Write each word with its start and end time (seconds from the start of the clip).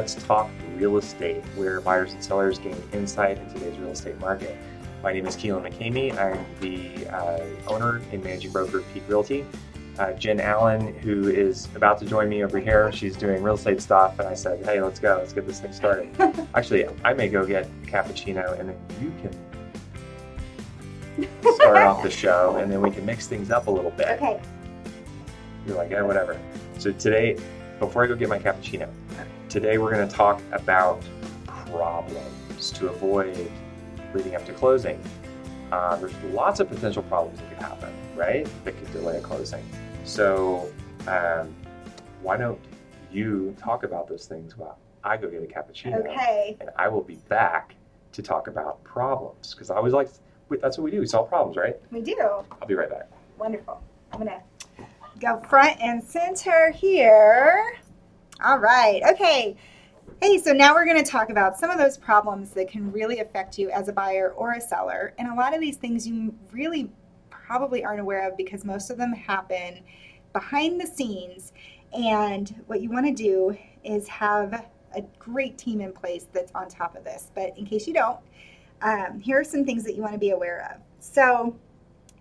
Let's 0.00 0.14
Talk 0.14 0.48
Real 0.76 0.96
Estate, 0.96 1.44
where 1.56 1.82
buyers 1.82 2.14
and 2.14 2.24
sellers 2.24 2.58
gain 2.58 2.82
insight 2.94 3.36
in 3.36 3.46
today's 3.52 3.76
real 3.76 3.90
estate 3.90 4.18
market. 4.18 4.56
My 5.02 5.12
name 5.12 5.26
is 5.26 5.36
Keelan 5.36 5.70
McCamey. 5.70 6.18
I'm 6.18 6.42
the 6.60 7.06
uh, 7.08 7.44
owner 7.66 8.00
and 8.10 8.24
managing 8.24 8.50
broker 8.50 8.78
of 8.78 8.94
Peak 8.94 9.02
Realty. 9.08 9.44
Uh, 9.98 10.14
Jen 10.14 10.40
Allen, 10.40 10.94
who 11.00 11.28
is 11.28 11.68
about 11.74 11.98
to 11.98 12.06
join 12.06 12.30
me 12.30 12.42
over 12.42 12.58
here, 12.58 12.90
she's 12.92 13.14
doing 13.14 13.42
real 13.42 13.56
estate 13.56 13.82
stuff, 13.82 14.18
and 14.18 14.26
I 14.26 14.32
said, 14.32 14.64
"Hey, 14.64 14.80
let's 14.80 14.98
go. 14.98 15.18
Let's 15.18 15.34
get 15.34 15.46
this 15.46 15.60
thing 15.60 15.74
started." 15.74 16.08
Actually, 16.54 16.86
I 17.04 17.12
may 17.12 17.28
go 17.28 17.44
get 17.44 17.66
a 17.66 17.68
cappuccino, 17.86 18.58
and 18.58 18.70
then 18.70 18.78
you 19.02 19.12
can 19.20 19.30
start 21.56 21.76
off 21.76 22.02
the 22.02 22.10
show, 22.10 22.56
and 22.56 22.72
then 22.72 22.80
we 22.80 22.90
can 22.90 23.04
mix 23.04 23.26
things 23.26 23.50
up 23.50 23.66
a 23.66 23.70
little 23.70 23.90
bit. 23.90 24.12
Okay. 24.12 24.40
You're 25.66 25.76
like, 25.76 25.90
yeah, 25.90 26.00
whatever. 26.00 26.40
So 26.78 26.90
today, 26.90 27.36
before 27.78 28.02
I 28.02 28.06
go 28.06 28.16
get 28.16 28.30
my 28.30 28.38
cappuccino, 28.38 28.88
today 29.50 29.78
we're 29.78 29.92
going 29.92 30.06
to 30.08 30.14
talk 30.14 30.40
about 30.52 31.02
problems 31.46 32.70
to 32.70 32.88
avoid 32.88 33.50
leading 34.14 34.36
up 34.36 34.46
to 34.46 34.52
closing. 34.52 35.02
Uh, 35.72 35.96
there's 35.96 36.14
lots 36.32 36.60
of 36.60 36.68
potential 36.68 37.02
problems 37.02 37.38
that 37.40 37.48
could 37.48 37.58
happen, 37.58 37.92
right? 38.16 38.48
That 38.64 38.76
could 38.78 38.92
delay 38.92 39.18
a 39.18 39.20
closing. 39.20 39.64
So 40.04 40.70
um, 41.08 41.54
why 42.22 42.36
don't 42.36 42.60
you 43.10 43.54
talk 43.58 43.82
about 43.82 44.08
those 44.08 44.26
things 44.26 44.56
while 44.56 44.78
I 45.02 45.16
go 45.16 45.28
get 45.28 45.42
a 45.42 45.46
cappuccino, 45.46 45.98
Okay. 46.00 46.56
and 46.60 46.70
I 46.76 46.88
will 46.88 47.02
be 47.02 47.16
back 47.28 47.74
to 48.12 48.22
talk 48.22 48.46
about 48.46 48.82
problems 48.84 49.52
because 49.54 49.70
I 49.70 49.76
always 49.76 49.92
like 49.92 50.08
that's 50.60 50.78
what 50.78 50.84
we 50.84 50.90
do. 50.90 50.98
We 51.00 51.06
solve 51.06 51.28
problems, 51.28 51.56
right? 51.56 51.76
We 51.92 52.00
do. 52.00 52.18
I'll 52.20 52.66
be 52.66 52.74
right 52.74 52.90
back. 52.90 53.08
Wonderful. 53.38 53.80
I'm 54.12 54.18
gonna 54.18 54.42
go 55.20 55.40
front 55.48 55.80
and 55.80 56.02
center 56.02 56.72
here. 56.72 57.78
All 58.42 58.58
right. 58.58 59.02
Okay. 59.06 59.54
Hey, 60.22 60.38
so 60.38 60.52
now 60.52 60.72
we're 60.72 60.86
going 60.86 61.02
to 61.02 61.10
talk 61.10 61.28
about 61.28 61.58
some 61.58 61.68
of 61.68 61.76
those 61.76 61.98
problems 61.98 62.52
that 62.52 62.68
can 62.68 62.90
really 62.90 63.20
affect 63.20 63.58
you 63.58 63.70
as 63.70 63.88
a 63.88 63.92
buyer 63.92 64.30
or 64.30 64.52
a 64.52 64.60
seller. 64.60 65.12
And 65.18 65.28
a 65.28 65.34
lot 65.34 65.54
of 65.54 65.60
these 65.60 65.76
things 65.76 66.08
you 66.08 66.34
really 66.50 66.90
probably 67.28 67.84
aren't 67.84 68.00
aware 68.00 68.26
of 68.26 68.38
because 68.38 68.64
most 68.64 68.88
of 68.88 68.96
them 68.96 69.12
happen 69.12 69.80
behind 70.32 70.80
the 70.80 70.86
scenes. 70.86 71.52
And 71.92 72.62
what 72.66 72.80
you 72.80 72.88
want 72.88 73.04
to 73.06 73.12
do 73.12 73.58
is 73.84 74.08
have 74.08 74.66
a 74.96 75.02
great 75.18 75.58
team 75.58 75.82
in 75.82 75.92
place 75.92 76.26
that's 76.32 76.52
on 76.54 76.68
top 76.68 76.96
of 76.96 77.04
this. 77.04 77.30
But 77.34 77.58
in 77.58 77.66
case 77.66 77.86
you 77.86 77.92
don't, 77.92 78.20
um, 78.80 79.20
here 79.20 79.38
are 79.38 79.44
some 79.44 79.66
things 79.66 79.84
that 79.84 79.96
you 79.96 80.00
want 80.00 80.14
to 80.14 80.18
be 80.18 80.30
aware 80.30 80.66
of. 80.72 80.80
So, 81.00 81.54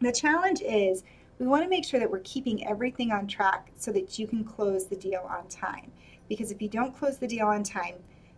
the 0.01 0.11
challenge 0.11 0.61
is 0.61 1.03
we 1.39 1.47
want 1.47 1.63
to 1.63 1.69
make 1.69 1.85
sure 1.85 1.99
that 1.99 2.11
we're 2.11 2.19
keeping 2.19 2.67
everything 2.67 3.11
on 3.11 3.25
track 3.25 3.71
so 3.77 3.91
that 3.93 4.19
you 4.19 4.27
can 4.27 4.43
close 4.43 4.85
the 4.85 4.95
deal 4.95 5.25
on 5.29 5.47
time. 5.47 5.91
Because 6.27 6.51
if 6.51 6.61
you 6.61 6.67
don't 6.67 6.95
close 6.95 7.17
the 7.17 7.27
deal 7.27 7.47
on 7.47 7.63
time, 7.63 7.95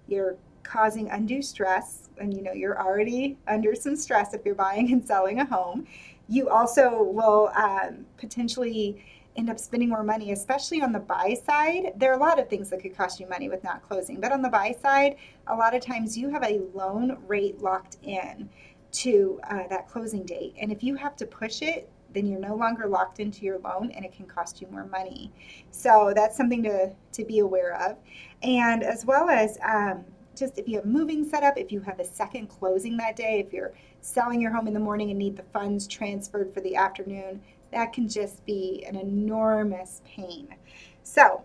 you're 0.07 0.37
causing 0.63 1.09
undue 1.09 1.41
stress, 1.41 2.09
and 2.19 2.33
you 2.33 2.43
know 2.43 2.53
you're 2.53 2.79
already 2.79 3.37
under 3.47 3.73
some 3.75 3.95
stress 3.95 4.33
if 4.33 4.45
you're 4.45 4.55
buying 4.55 4.91
and 4.91 5.05
selling 5.05 5.39
a 5.39 5.45
home. 5.45 5.87
You 6.29 6.49
also 6.49 7.03
will 7.03 7.51
um, 7.55 8.05
potentially 8.17 9.03
end 9.35 9.49
up 9.49 9.59
spending 9.59 9.89
more 9.89 10.03
money, 10.03 10.31
especially 10.31 10.81
on 10.81 10.91
the 10.91 10.99
buy 10.99 11.35
side. 11.45 11.93
There 11.95 12.11
are 12.11 12.17
a 12.17 12.19
lot 12.19 12.39
of 12.39 12.49
things 12.49 12.69
that 12.69 12.81
could 12.81 12.95
cost 12.95 13.19
you 13.19 13.27
money 13.27 13.49
with 13.49 13.63
not 13.63 13.81
closing, 13.81 14.19
but 14.19 14.31
on 14.31 14.41
the 14.41 14.49
buy 14.49 14.75
side, 14.81 15.15
a 15.47 15.55
lot 15.55 15.73
of 15.73 15.81
times 15.81 16.17
you 16.17 16.29
have 16.29 16.43
a 16.43 16.61
loan 16.73 17.17
rate 17.27 17.61
locked 17.61 17.97
in 18.03 18.49
to 18.91 19.39
uh, 19.49 19.67
that 19.69 19.87
closing 19.89 20.23
date. 20.23 20.53
And 20.59 20.71
if 20.71 20.83
you 20.83 20.95
have 20.95 21.15
to 21.17 21.25
push 21.25 21.61
it, 21.61 21.89
then 22.13 22.25
you're 22.25 22.39
no 22.39 22.55
longer 22.55 22.87
locked 22.87 23.19
into 23.19 23.45
your 23.45 23.59
loan 23.59 23.91
and 23.91 24.05
it 24.05 24.13
can 24.13 24.25
cost 24.25 24.61
you 24.61 24.67
more 24.71 24.85
money. 24.85 25.31
So 25.71 26.13
that's 26.15 26.37
something 26.37 26.63
to, 26.63 26.93
to 27.13 27.25
be 27.25 27.39
aware 27.39 27.75
of. 27.75 27.97
And 28.43 28.83
as 28.83 29.05
well 29.05 29.29
as 29.29 29.57
um, 29.67 30.03
just 30.35 30.57
if 30.57 30.67
you 30.67 30.77
have 30.77 30.85
moving 30.85 31.23
set 31.27 31.43
up, 31.43 31.57
if 31.57 31.71
you 31.71 31.81
have 31.81 31.99
a 31.99 32.05
second 32.05 32.47
closing 32.47 32.97
that 32.97 33.15
day, 33.15 33.43
if 33.45 33.53
you're 33.53 33.73
selling 34.01 34.41
your 34.41 34.51
home 34.51 34.67
in 34.67 34.73
the 34.73 34.79
morning 34.79 35.09
and 35.09 35.19
need 35.19 35.35
the 35.35 35.43
funds 35.53 35.87
transferred 35.87 36.53
for 36.53 36.61
the 36.61 36.75
afternoon, 36.75 37.41
that 37.71 37.93
can 37.93 38.07
just 38.07 38.45
be 38.45 38.83
an 38.87 38.95
enormous 38.95 40.01
pain. 40.05 40.55
So 41.03 41.43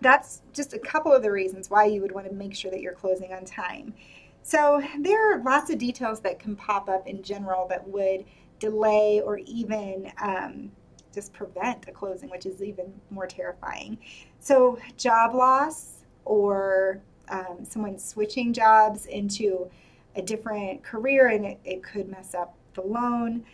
that's 0.00 0.42
just 0.52 0.74
a 0.74 0.78
couple 0.78 1.12
of 1.12 1.22
the 1.22 1.30
reasons 1.30 1.70
why 1.70 1.86
you 1.86 2.02
would 2.02 2.12
want 2.12 2.26
to 2.26 2.34
make 2.34 2.54
sure 2.54 2.70
that 2.70 2.80
you're 2.80 2.92
closing 2.92 3.32
on 3.32 3.44
time. 3.44 3.94
So 4.42 4.82
there 5.00 5.32
are 5.32 5.42
lots 5.42 5.70
of 5.70 5.78
details 5.78 6.20
that 6.20 6.38
can 6.38 6.54
pop 6.54 6.88
up 6.88 7.06
in 7.06 7.22
general 7.22 7.66
that 7.68 7.88
would 7.88 8.26
delay 8.58 9.20
or 9.24 9.38
even 9.38 10.12
um, 10.20 10.70
just 11.12 11.32
prevent 11.32 11.86
a 11.88 11.92
closing, 11.92 12.30
which 12.30 12.46
is 12.46 12.62
even 12.62 12.92
more 13.10 13.26
terrifying. 13.26 13.98
So 14.40 14.78
job 14.96 15.34
loss 15.34 16.04
or 16.24 17.00
um, 17.28 17.58
someone 17.62 17.98
switching 17.98 18.52
jobs 18.52 19.06
into 19.06 19.70
a 20.16 20.22
different 20.22 20.82
career 20.82 21.28
and 21.28 21.44
it, 21.44 21.60
it 21.64 21.82
could 21.82 22.08
mess 22.08 22.34
up 22.34 22.54
the 22.74 22.82
loan. 22.82 23.44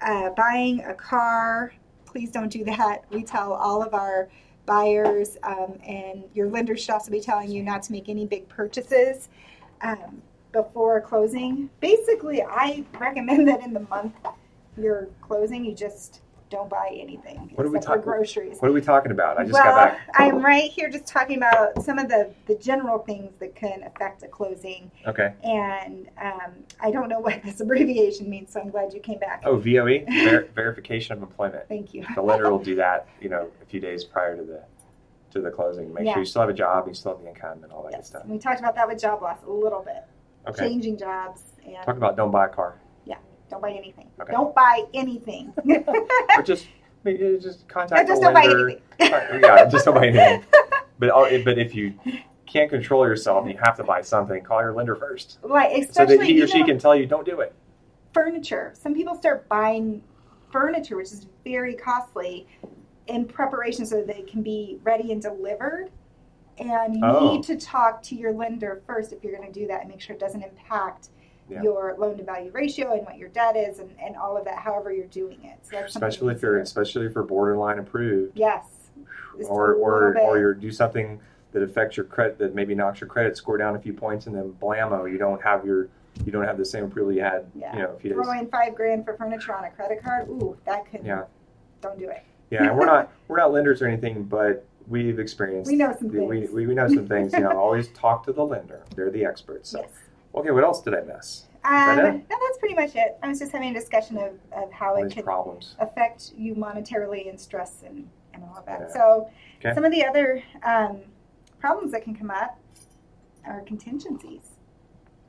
Uh, 0.00 0.30
buying 0.30 0.80
a 0.84 0.94
car, 0.94 1.72
please 2.06 2.30
don't 2.30 2.50
do 2.50 2.64
that. 2.64 3.04
We 3.10 3.22
tell 3.22 3.52
all 3.52 3.82
of 3.82 3.94
our 3.94 4.28
buyers, 4.66 5.36
um, 5.42 5.78
and 5.86 6.24
your 6.34 6.48
lender 6.48 6.76
should 6.76 6.90
also 6.90 7.10
be 7.10 7.20
telling 7.20 7.50
you 7.50 7.62
not 7.62 7.82
to 7.82 7.92
make 7.92 8.08
any 8.08 8.24
big 8.24 8.48
purchases 8.48 9.28
um, 9.82 10.22
before 10.52 11.00
closing. 11.00 11.68
Basically, 11.80 12.42
I 12.42 12.84
recommend 12.98 13.48
that 13.48 13.62
in 13.62 13.72
the 13.72 13.80
month 13.80 14.14
you're 14.82 15.08
closing, 15.20 15.64
you 15.64 15.74
just 15.74 16.20
don't 16.50 16.68
buy 16.68 16.88
anything 16.92 17.52
What 17.54 17.64
are 17.64 17.70
we 17.70 17.78
talking- 17.78 18.02
groceries. 18.02 18.58
What 18.58 18.68
are 18.70 18.74
we 18.74 18.80
talking 18.80 19.12
about? 19.12 19.38
I 19.38 19.42
just 19.42 19.52
well, 19.52 19.62
got 19.62 19.92
back. 19.92 20.00
I'm 20.16 20.44
right 20.44 20.68
here 20.68 20.90
just 20.90 21.06
talking 21.06 21.36
about 21.36 21.80
some 21.84 21.96
of 21.96 22.08
the, 22.08 22.34
the 22.46 22.56
general 22.56 22.98
things 22.98 23.32
that 23.38 23.54
can 23.54 23.84
affect 23.84 24.24
a 24.24 24.26
closing. 24.26 24.90
Okay. 25.06 25.32
And 25.44 26.08
um, 26.20 26.50
I 26.80 26.90
don't 26.90 27.08
know 27.08 27.20
what 27.20 27.40
this 27.44 27.60
abbreviation 27.60 28.28
means, 28.28 28.52
so 28.52 28.60
I'm 28.60 28.70
glad 28.70 28.92
you 28.92 28.98
came 28.98 29.20
back. 29.20 29.42
Oh, 29.46 29.58
VOE, 29.58 30.04
Ver- 30.08 30.48
verification 30.52 31.12
of 31.16 31.22
employment. 31.22 31.68
Thank 31.68 31.94
you. 31.94 32.04
The 32.16 32.22
lender 32.22 32.50
will 32.50 32.58
do 32.58 32.74
that, 32.74 33.06
you 33.20 33.28
know, 33.28 33.48
a 33.62 33.66
few 33.66 33.78
days 33.78 34.02
prior 34.02 34.36
to 34.36 34.42
the 34.42 34.62
to 35.30 35.40
the 35.40 35.50
closing. 35.52 35.94
Make 35.94 36.06
Yeah. 36.06 36.14
sure 36.14 36.22
you 36.22 36.26
still 36.26 36.40
have 36.42 36.50
a 36.50 36.52
job, 36.54 36.88
you 36.88 36.94
still 36.94 37.12
have 37.14 37.22
the 37.22 37.28
income, 37.28 37.62
and 37.62 37.70
all 37.72 37.84
that 37.84 37.92
good 37.94 38.04
stuff. 38.04 38.24
And 38.24 38.32
we 38.32 38.38
talked 38.40 38.58
about 38.58 38.74
that 38.74 38.88
with 38.88 39.00
job 39.00 39.22
loss 39.22 39.38
a 39.46 39.50
little 39.52 39.82
bit. 39.82 40.02
Okay. 40.48 40.66
Changing 40.68 40.98
jobs 40.98 41.42
and 41.64 41.76
Talk 41.84 41.96
about 41.96 42.16
don't 42.16 42.32
buy 42.32 42.46
a 42.46 42.48
car, 42.48 42.80
don't 43.50 43.60
buy 43.62 43.72
anything. 43.72 44.08
Okay. 44.20 44.32
Don't 44.32 44.54
buy 44.54 44.84
anything. 44.94 45.52
or 46.36 46.42
just 46.42 46.66
just 47.04 47.68
contact 47.68 48.08
just 48.08 48.22
don't 48.22 48.34
buy 48.34 48.44
anything. 48.44 48.80
Uh, 49.00 49.38
yeah, 49.42 49.64
just 49.66 49.84
don't 49.84 49.94
buy 49.94 50.06
anything. 50.08 50.44
But 50.98 51.10
but 51.44 51.58
if 51.58 51.74
you 51.74 51.94
can't 52.46 52.70
control 52.70 53.06
yourself 53.06 53.44
and 53.44 53.52
you 53.52 53.58
have 53.62 53.76
to 53.76 53.84
buy 53.84 54.02
something, 54.02 54.42
call 54.42 54.60
your 54.60 54.72
lender 54.72 54.94
first, 54.94 55.38
like 55.42 55.92
so 55.92 56.04
that 56.06 56.22
he 56.22 56.40
or 56.42 56.46
she 56.46 56.64
can 56.64 56.78
tell 56.78 56.94
you 56.94 57.06
don't 57.06 57.26
do 57.26 57.40
it. 57.40 57.54
furniture. 58.12 58.72
Some 58.80 58.94
people 58.94 59.14
start 59.14 59.48
buying 59.48 60.02
furniture, 60.52 60.96
which 60.96 61.06
is 61.12 61.26
very 61.44 61.74
costly, 61.74 62.46
in 63.06 63.24
preparation 63.24 63.86
so 63.86 63.96
that 63.96 64.06
they 64.08 64.22
can 64.22 64.42
be 64.42 64.78
ready 64.82 65.12
and 65.12 65.22
delivered. 65.22 65.90
And 66.58 66.96
you 66.96 67.00
Oh. 67.04 67.32
need 67.32 67.44
to 67.44 67.56
talk 67.56 68.02
to 68.02 68.14
your 68.16 68.32
lender 68.32 68.82
first 68.86 69.12
if 69.12 69.22
you're 69.24 69.34
going 69.34 69.50
to 69.50 69.58
do 69.60 69.66
that 69.68 69.80
and 69.82 69.88
make 69.88 70.00
sure 70.00 70.14
it 70.14 70.20
doesn't 70.20 70.42
impact 70.42 71.08
Yeah. 71.50 71.62
your 71.62 71.94
loan 71.98 72.16
to 72.18 72.22
value 72.24 72.50
ratio 72.52 72.92
and 72.92 73.04
what 73.04 73.18
your 73.18 73.28
debt 73.28 73.56
is 73.56 73.80
and, 73.80 73.90
and 74.02 74.16
all 74.16 74.36
of 74.36 74.44
that, 74.44 74.58
however 74.58 74.92
you're 74.92 75.06
doing 75.06 75.42
it. 75.44 75.58
So 75.68 75.78
Especially 75.78 76.34
if 76.34 76.42
you're 76.42 76.58
especially 76.60 77.06
if 77.06 77.14
you're 77.14 77.24
borderline 77.24 77.78
approved, 77.78 78.36
yes, 78.38 78.64
or 79.48 79.74
or 79.74 80.12
bit. 80.14 80.22
or 80.22 80.38
you 80.38 80.54
do 80.54 80.70
something 80.70 81.20
that 81.52 81.62
affects 81.62 81.96
your 81.96 82.04
credit 82.06 82.38
that 82.38 82.54
maybe 82.54 82.74
knocks 82.74 83.00
your 83.00 83.08
credit 83.08 83.36
score 83.36 83.58
down 83.58 83.74
a 83.74 83.80
few 83.80 83.92
points, 83.92 84.26
and 84.26 84.34
then 84.36 84.52
blammo, 84.60 85.10
you 85.10 85.18
don't 85.18 85.42
have 85.42 85.64
your 85.64 85.88
you 86.24 86.30
don't 86.32 86.44
have 86.44 86.58
the 86.58 86.64
same 86.64 86.84
approval 86.84 87.12
you 87.12 87.22
had, 87.22 87.46
Yeah. 87.54 87.72
you 87.74 87.82
know, 87.82 87.90
a 87.92 87.98
few 87.98 88.10
days. 88.10 88.18
throw 88.22 88.38
in 88.38 88.46
five 88.48 88.74
grand 88.74 89.04
for 89.04 89.16
furniture 89.16 89.54
on 89.54 89.64
a 89.64 89.70
credit 89.70 90.02
card. 90.04 90.28
Ooh, 90.28 90.56
that 90.66 90.88
could 90.90 91.04
Yeah. 91.04 91.24
don't 91.80 91.98
do 91.98 92.08
it. 92.10 92.22
Yeah, 92.50 92.64
and 92.68 92.76
we're 92.78 92.86
not 92.86 93.10
we're 93.28 93.38
not 93.38 93.52
lenders 93.52 93.82
or 93.82 93.86
anything, 93.88 94.22
but 94.24 94.64
we've 94.86 95.18
experienced. 95.18 95.70
We 95.70 95.76
know 95.76 95.96
some 95.98 96.08
we, 96.08 96.20
we, 96.20 96.40
things. 96.42 96.52
we 96.52 96.66
we 96.66 96.74
know 96.74 96.86
some 96.88 97.08
things. 97.08 97.32
You 97.32 97.40
know, 97.40 97.50
always 97.58 97.88
talk 97.88 98.24
to 98.26 98.32
the 98.32 98.44
lender; 98.44 98.82
they're 98.94 99.10
the 99.10 99.24
experts. 99.24 99.70
So, 99.70 99.80
Yes. 99.80 99.90
Okay, 100.34 100.50
what 100.50 100.64
else 100.64 100.80
did 100.82 100.94
I 100.94 101.02
miss? 101.02 101.46
Um, 101.64 101.72
that 101.72 101.96
no, 102.14 102.22
that's 102.28 102.58
pretty 102.58 102.74
much 102.74 102.94
it. 102.96 103.18
I 103.22 103.28
was 103.28 103.38
just 103.38 103.52
having 103.52 103.70
a 103.70 103.74
discussion 103.74 104.16
of, 104.16 104.32
of 104.52 104.72
how 104.72 104.96
All 104.96 105.04
it 105.04 105.14
could 105.14 105.24
problems. 105.24 105.76
affect 105.78 106.32
you 106.36 106.54
monetarily 106.54 107.28
and 107.28 107.38
stress 107.38 107.82
and, 107.86 108.08
and 108.32 108.42
all 108.44 108.56
of 108.58 108.64
that. 108.66 108.80
Yeah. 108.88 108.92
So, 108.94 109.30
Okay. 109.62 109.74
some 109.74 109.84
of 109.84 109.92
the 109.92 110.02
other 110.06 110.42
um, 110.62 111.00
problems 111.58 111.92
that 111.92 112.02
can 112.02 112.14
come 112.14 112.30
up 112.30 112.58
are 113.46 113.60
contingencies, 113.62 114.52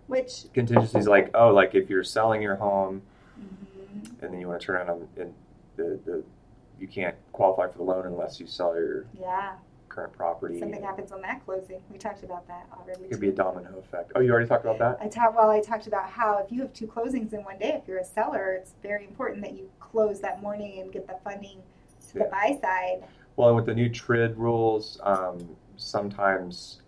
which 0.07 0.45
Contingencies 0.53 1.05
like 1.05 1.31
oh, 1.33 1.49
like 1.53 1.75
if 1.75 1.89
you're 1.89 2.03
selling 2.03 2.41
your 2.41 2.55
home 2.55 3.01
mhm, 3.37 4.05
and 4.21 4.31
then 4.33 4.39
you 4.39 4.47
want 4.47 4.61
to 4.61 4.65
turn 4.65 4.75
around 4.77 5.05
and 5.17 5.33
the, 5.75 5.99
the 6.05 6.23
you 6.79 6.87
can't 6.87 7.15
qualify 7.33 7.67
for 7.69 7.77
the 7.77 7.83
loan 7.83 8.05
unless 8.05 8.39
you 8.39 8.47
sell 8.47 8.73
your 8.73 9.05
yeah, 9.19 9.55
current 9.91 10.13
property. 10.13 10.59
something 10.59 10.81
happens 10.81 11.11
on 11.11 11.21
that 11.21 11.43
closing. 11.45 11.81
We 11.91 11.97
talked 11.97 12.23
about 12.23 12.47
that 12.47 12.65
already. 12.73 13.03
It 13.05 13.11
could 13.11 13.19
be 13.19 13.29
a 13.29 13.33
domino 13.33 13.77
effect. 13.77 14.13
Oh, 14.15 14.21
you 14.21 14.31
already 14.31 14.47
talked 14.47 14.63
about 14.63 14.79
that. 14.79 14.97
I 15.01 15.09
talked 15.09 15.35
well. 15.35 15.49
I 15.49 15.59
talked 15.59 15.87
about 15.87 16.09
how 16.09 16.37
if 16.39 16.51
you 16.51 16.61
have 16.61 16.73
two 16.73 16.87
closings 16.87 17.33
in 17.33 17.43
one 17.43 17.57
day, 17.59 17.77
if 17.81 17.87
you're 17.87 17.97
a 17.99 18.05
seller, 18.05 18.53
it's 18.53 18.73
very 18.81 19.03
important 19.05 19.41
that 19.43 19.53
you 19.53 19.69
close 19.79 20.21
that 20.21 20.41
morning 20.41 20.79
and 20.79 20.91
get 20.91 21.07
the 21.07 21.17
funding 21.23 21.61
to 22.11 22.17
Yeah. 22.17 22.23
the 22.23 22.29
buy 22.29 22.57
side. 22.61 23.03
Well, 23.35 23.49
and 23.49 23.55
with 23.55 23.65
the 23.65 23.73
new 23.73 23.89
TRID 23.89 24.37
rules, 24.37 24.99
um, 25.03 25.55
sometimes 25.77 26.81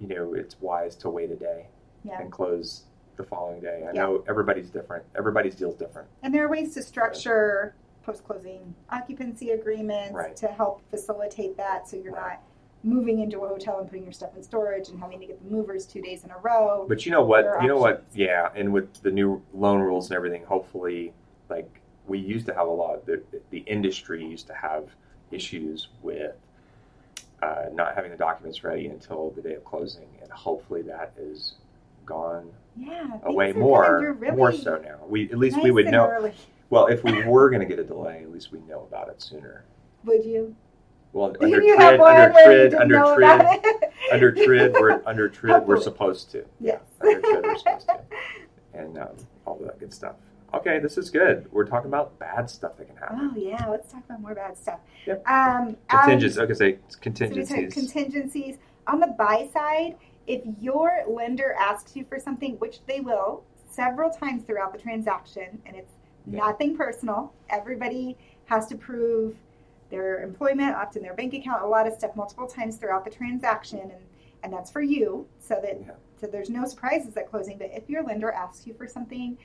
you 0.00 0.08
know, 0.08 0.34
it's 0.34 0.60
wise 0.60 0.96
to 0.96 1.08
wait 1.08 1.30
a 1.30 1.36
day 1.36 1.66
Yeah. 2.02 2.20
and 2.20 2.30
close 2.30 2.84
the 3.16 3.22
following 3.22 3.60
day. 3.60 3.84
I 3.88 3.92
Yeah. 3.92 4.02
know 4.02 4.24
everybody's 4.28 4.68
different. 4.70 5.04
Everybody's 5.16 5.54
deal's 5.54 5.76
different. 5.76 6.08
And 6.22 6.34
there 6.34 6.44
are 6.44 6.48
ways 6.48 6.74
to 6.74 6.82
structure 6.82 7.74
post-closing 8.04 8.74
occupancy 8.90 9.50
agreements 9.50 10.12
Right. 10.14 10.36
to 10.36 10.48
help 10.48 10.82
facilitate 10.90 11.56
that, 11.56 11.88
so 11.88 11.96
you're 11.96 12.12
Right. 12.12 12.32
not 12.34 12.42
moving 12.82 13.20
into 13.20 13.40
a 13.40 13.48
hotel 13.48 13.78
and 13.78 13.88
putting 13.88 14.04
your 14.04 14.12
stuff 14.12 14.36
in 14.36 14.42
storage 14.42 14.90
and 14.90 15.00
having 15.00 15.18
to 15.18 15.26
get 15.26 15.42
the 15.42 15.50
movers 15.50 15.86
two 15.86 16.02
days 16.02 16.22
in 16.22 16.30
a 16.30 16.38
row. 16.38 16.84
But 16.86 17.06
you 17.06 17.12
know 17.12 17.24
what? 17.24 17.62
You 17.62 17.68
know 17.68 17.78
what? 17.78 18.04
Yeah, 18.12 18.50
and 18.54 18.72
with 18.72 18.92
the 19.02 19.10
new 19.10 19.42
loan 19.54 19.80
rules 19.80 20.10
and 20.10 20.16
everything, 20.16 20.44
hopefully, 20.44 21.14
like 21.48 21.80
we 22.06 22.18
used 22.18 22.44
to 22.46 22.54
have 22.54 22.66
a 22.66 22.70
lot. 22.70 23.06
The 23.06 23.22
the 23.50 23.60
industry 23.60 24.22
used 24.24 24.46
to 24.48 24.54
have 24.54 24.90
issues 25.30 25.88
with 26.02 26.36
uh, 27.42 27.66
not 27.72 27.94
having 27.94 28.10
the 28.10 28.16
documents 28.18 28.62
ready 28.62 28.86
until 28.88 29.30
the 29.30 29.40
day 29.40 29.54
of 29.54 29.64
closing, 29.64 30.08
and 30.22 30.30
hopefully 30.30 30.82
that 30.82 31.12
is 31.16 31.54
gone 32.04 32.50
yeah, 32.76 33.18
away 33.22 33.52
more, 33.52 34.14
really 34.18 34.36
more 34.36 34.52
so 34.52 34.76
now. 34.76 34.98
We 35.08 35.30
at 35.30 35.38
least 35.38 35.62
we 35.62 35.70
would 35.70 35.86
know. 35.86 36.06
early. 36.06 36.34
Well, 36.70 36.86
if 36.86 37.04
we 37.04 37.22
were 37.24 37.50
going 37.50 37.60
to 37.60 37.66
get 37.66 37.78
a 37.78 37.84
delay, 37.84 38.22
at 38.22 38.30
least 38.30 38.52
we 38.52 38.60
know 38.60 38.82
about 38.82 39.08
it 39.08 39.22
sooner. 39.22 39.64
Would 40.04 40.24
you? 40.24 40.54
Well, 41.12 41.30
Do 41.32 41.44
under 41.44 41.62
you 41.62 41.76
TRID, 41.76 42.00
under 42.00 42.32
TRID, 42.32 42.74
under 42.74 42.94
TRID, 42.96 43.92
under 44.12 44.32
TRID, 44.32 44.72
we're 44.72 45.02
under 45.06 45.28
TRID, 45.28 45.64
we're 45.64 45.80
supposed 45.80 46.30
to. 46.32 46.44
Yes. 46.60 46.80
Under 47.00 47.20
TRID, 47.20 47.42
we're 47.44 47.58
supposed 47.58 47.86
to, 47.86 48.00
and 48.74 48.98
um, 48.98 49.16
all 49.46 49.56
that 49.64 49.78
good 49.78 49.94
stuff. 49.94 50.16
Okay, 50.54 50.78
this 50.80 50.98
is 50.98 51.10
good. 51.10 51.50
We're 51.52 51.66
talking 51.66 51.88
about 51.88 52.18
bad 52.18 52.50
stuff 52.50 52.76
that 52.78 52.86
can 52.86 52.96
happen. 52.96 53.30
Oh 53.32 53.36
yeah, 53.36 53.64
let's 53.66 53.92
talk 53.92 54.04
about 54.04 54.20
more 54.20 54.34
bad 54.34 54.56
stuff. 54.56 54.80
Yep. 55.06 55.28
Um, 55.28 55.76
Contingencies. 55.88 56.38
Okay, 56.38 56.54
say 56.54 56.72
um, 56.74 56.78
so 56.88 56.98
contingencies. 57.00 57.74
contingencies 57.74 58.56
on 58.86 59.00
the 59.00 59.08
buy 59.18 59.48
side. 59.52 59.96
If 60.26 60.42
your 60.60 61.04
lender 61.08 61.54
asks 61.58 61.94
you 61.96 62.04
for 62.08 62.18
something, 62.18 62.54
which 62.54 62.80
they 62.86 63.00
will 63.00 63.44
several 63.68 64.10
times 64.10 64.44
throughout 64.44 64.72
the 64.72 64.78
transaction, 64.78 65.60
and 65.66 65.76
it's 65.76 65.92
Yeah. 66.26 66.38
nothing 66.46 66.76
personal. 66.76 67.32
Everybody 67.50 68.16
has 68.46 68.66
to 68.68 68.76
prove 68.76 69.36
their 69.90 70.22
employment, 70.22 70.74
often 70.74 71.02
their 71.02 71.14
bank 71.14 71.34
account, 71.34 71.62
a 71.62 71.66
lot 71.66 71.86
of 71.86 71.92
stuff 71.94 72.16
multiple 72.16 72.46
times 72.46 72.76
throughout 72.76 73.04
the 73.04 73.10
transaction, 73.10 73.80
and 73.80 73.92
and 74.42 74.52
that's 74.52 74.70
for 74.70 74.82
you, 74.82 75.26
so 75.38 75.54
that 75.62 75.80
Yeah. 75.80 75.92
so 76.20 76.26
there's 76.26 76.50
no 76.50 76.64
surprises 76.66 77.16
at 77.16 77.30
closing. 77.30 77.56
But 77.58 77.70
if 77.72 77.88
your 77.88 78.02
lender 78.02 78.30
asks 78.30 78.66
you 78.66 78.74
for 78.74 78.86
something, 78.86 79.38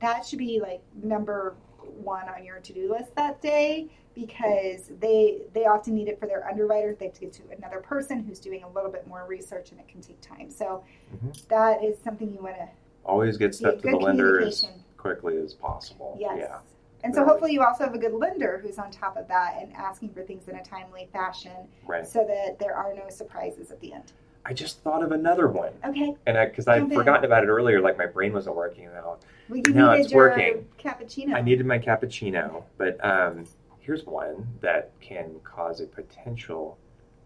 that 0.00 0.24
should 0.24 0.38
be 0.38 0.60
like 0.60 0.80
number 1.02 1.54
one 2.02 2.28
on 2.28 2.44
your 2.44 2.60
to-do 2.60 2.90
list 2.90 3.14
that 3.16 3.40
day 3.42 3.88
because 4.14 4.90
they 5.00 5.42
they 5.52 5.66
often 5.66 5.94
need 5.94 6.08
it 6.08 6.20
for 6.20 6.26
their 6.26 6.48
underwriter. 6.48 6.94
They 6.94 7.06
have 7.06 7.14
to 7.14 7.20
get 7.22 7.32
to 7.34 7.42
another 7.56 7.80
person 7.80 8.20
who's 8.22 8.38
doing 8.38 8.62
a 8.62 8.68
little 8.68 8.90
bit 8.90 9.06
more 9.08 9.24
research, 9.26 9.70
and 9.72 9.80
it 9.80 9.88
can 9.88 10.00
take 10.00 10.20
time. 10.20 10.50
So 10.50 10.84
Mhm. 11.16 11.48
that 11.48 11.82
is 11.82 11.98
something 11.98 12.32
you 12.32 12.40
want 12.42 12.56
to 12.56 12.68
Always 13.04 13.36
get 13.36 13.54
stuff 13.54 13.80
to 13.82 13.90
the 13.90 13.96
lender 13.96 14.40
as. 14.40 14.66
Quickly 15.04 15.36
as 15.36 15.52
possible. 15.52 16.16
Yes. 16.18 16.36
Yeah. 16.38 16.58
And 17.02 17.14
so 17.14 17.22
hopefully 17.26 17.52
you 17.52 17.62
also 17.62 17.84
have 17.84 17.94
a 17.94 17.98
good 17.98 18.14
lender 18.14 18.58
who's 18.64 18.78
on 18.78 18.90
top 18.90 19.18
of 19.18 19.28
that 19.28 19.58
and 19.60 19.70
asking 19.74 20.14
for 20.14 20.22
things 20.22 20.48
in 20.48 20.56
a 20.56 20.64
timely 20.64 21.10
fashion 21.12 21.52
Right. 21.86 22.06
so 22.06 22.24
that 22.26 22.58
there 22.58 22.74
are 22.74 22.94
no 22.94 23.10
surprises 23.10 23.70
at 23.70 23.78
the 23.80 23.92
end. 23.92 24.12
I 24.46 24.54
just 24.54 24.80
thought 24.82 25.02
of 25.02 25.12
another 25.12 25.48
one, 25.48 25.72
Okay. 25.86 26.14
and 26.26 26.38
I 26.38 26.46
because 26.46 26.66
I'd 26.68 26.90
forgotten 26.92 27.26
about 27.26 27.44
it 27.44 27.48
earlier, 27.48 27.82
like 27.82 27.98
my 27.98 28.06
brain 28.06 28.32
wasn't 28.32 28.56
working 28.56 28.86
out. 28.86 29.22
Well, 29.50 29.58
you 29.58 29.74
No, 29.74 29.90
needed 29.90 30.04
it's 30.04 30.12
your 30.12 30.28
working. 30.30 30.66
cappuccino. 30.78 31.34
I 31.34 31.42
needed 31.42 31.66
my 31.66 31.78
cappuccino, 31.78 32.62
but 32.78 33.02
um, 33.04 33.44
here's 33.80 34.04
one 34.06 34.46
that 34.62 34.90
can 35.02 35.40
cause 35.44 35.80
a 35.82 35.86
potential 35.86 36.78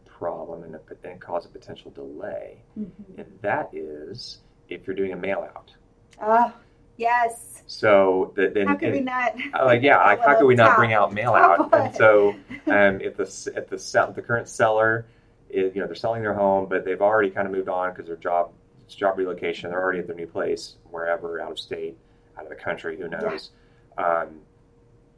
problem 0.07 0.65
and, 0.65 0.75
a, 0.75 0.81
and 1.09 1.21
cause 1.21 1.47
a 1.47 1.49
potential 1.49 1.93
delay, 1.93 2.59
Mhm. 2.77 2.91
and 3.19 3.39
that 3.43 3.71
is 3.73 4.41
if 4.69 4.87
you're 4.89 4.97
doing 4.97 5.13
a 5.13 5.17
mail 5.17 5.49
out. 5.55 5.73
Oh, 6.21 6.53
yes. 6.99 7.63
So 7.67 8.33
that 8.37 8.53
then 8.55 8.67
How 8.67 8.77
could 8.77 8.93
we 8.93 9.01
not? 9.01 9.35
like 9.65 9.83
yeah, 9.83 10.17
how 10.17 10.35
could 10.39 10.47
we 10.47 10.55
not 10.55 10.77
bring 10.77 10.93
out 10.93 11.13
mail 11.13 11.33
out? 11.35 11.73
And 11.75 11.95
so 11.95 12.31
um, 12.67 13.01
if 13.01 13.17
the 13.17 13.53
if 13.57 13.69
the 13.69 13.79
sell, 13.79 14.13
the 14.13 14.23
current 14.23 14.49
seller 14.49 15.07
is 15.51 15.75
you 15.75 15.81
know 15.81 15.87
they're 15.87 15.95
selling 15.97 16.23
their 16.23 16.35
home, 16.35 16.67
but 16.69 16.85
they've 16.85 17.01
already 17.03 17.31
kind 17.31 17.47
of 17.47 17.53
moved 17.53 17.69
on 17.69 17.91
because 17.93 18.07
their 18.07 18.17
job 18.17 18.51
it's 18.85 18.95
job 18.95 19.19
relocation, 19.19 19.69
they're 19.71 19.83
already 19.83 19.99
at 19.99 20.07
their 20.07 20.17
new 20.17 20.27
place, 20.27 20.77
wherever 20.91 21.41
out 21.43 21.51
of 21.53 21.59
state, 21.59 21.97
out 22.39 22.45
of 22.45 22.49
the 22.51 22.57
country, 22.57 22.97
who 22.99 23.07
knows. 23.09 23.51
Um, 23.99 24.41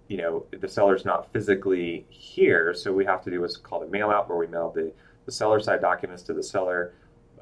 you 0.08 0.16
know, 0.16 0.44
the 0.50 0.66
seller's 0.68 1.04
not 1.04 1.32
physically 1.32 2.04
here, 2.08 2.74
so 2.74 2.92
we 2.92 3.04
have 3.04 3.22
to 3.22 3.30
do 3.30 3.40
what's 3.42 3.56
called 3.56 3.84
a 3.84 3.86
mail 3.86 4.10
out, 4.10 4.28
where 4.28 4.36
we 4.38 4.48
mail 4.48 4.72
the, 4.74 4.90
the 5.24 5.30
seller 5.30 5.60
side 5.60 5.80
documents 5.80 6.24
to 6.24 6.32
the 6.32 6.42
seller, 6.42 6.94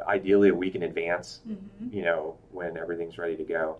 ideally 0.06 0.50
a 0.50 0.54
week 0.54 0.74
in 0.74 0.82
advance 0.82 1.40
Mhm. 1.48 1.94
you 1.94 2.02
know, 2.02 2.36
when 2.52 2.76
everything's 2.76 3.16
ready 3.16 3.36
to 3.36 3.44
go. 3.44 3.78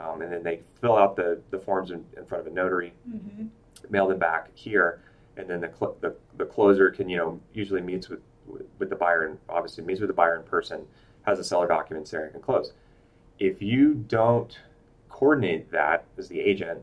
Um, 0.00 0.22
and 0.22 0.32
then 0.32 0.42
they 0.42 0.60
fill 0.80 0.96
out 0.96 1.16
the, 1.16 1.40
the 1.50 1.58
forms 1.58 1.90
in, 1.90 2.04
in 2.16 2.24
front 2.24 2.46
of 2.46 2.52
a 2.52 2.54
notary, 2.54 2.92
Mhm. 3.08 3.48
mail 3.90 4.08
them 4.08 4.18
back 4.18 4.50
here, 4.54 5.00
and 5.36 5.48
then 5.48 5.60
the, 5.60 5.70
cl- 5.78 5.96
the, 6.00 6.14
the 6.36 6.44
closer 6.44 6.90
can, 6.90 7.08
you 7.08 7.16
know, 7.16 7.40
usually 7.54 7.80
meets 7.80 8.08
with, 8.08 8.20
with, 8.78 8.90
the 8.90 8.96
buyer 8.96 9.26
and 9.26 9.38
obviously 9.48 9.84
meets 9.84 10.00
with 10.00 10.08
the 10.08 10.14
buyer 10.14 10.36
in 10.36 10.42
person, 10.42 10.86
has 11.22 11.38
the 11.38 11.44
seller 11.44 11.68
documents 11.68 12.10
there 12.10 12.24
and 12.24 12.32
can 12.32 12.42
close. 12.42 12.72
If 13.38 13.62
you 13.62 13.94
don't 13.94 14.58
coordinate 15.08 15.70
that 15.70 16.04
as 16.18 16.28
the 16.28 16.40
agent, 16.40 16.80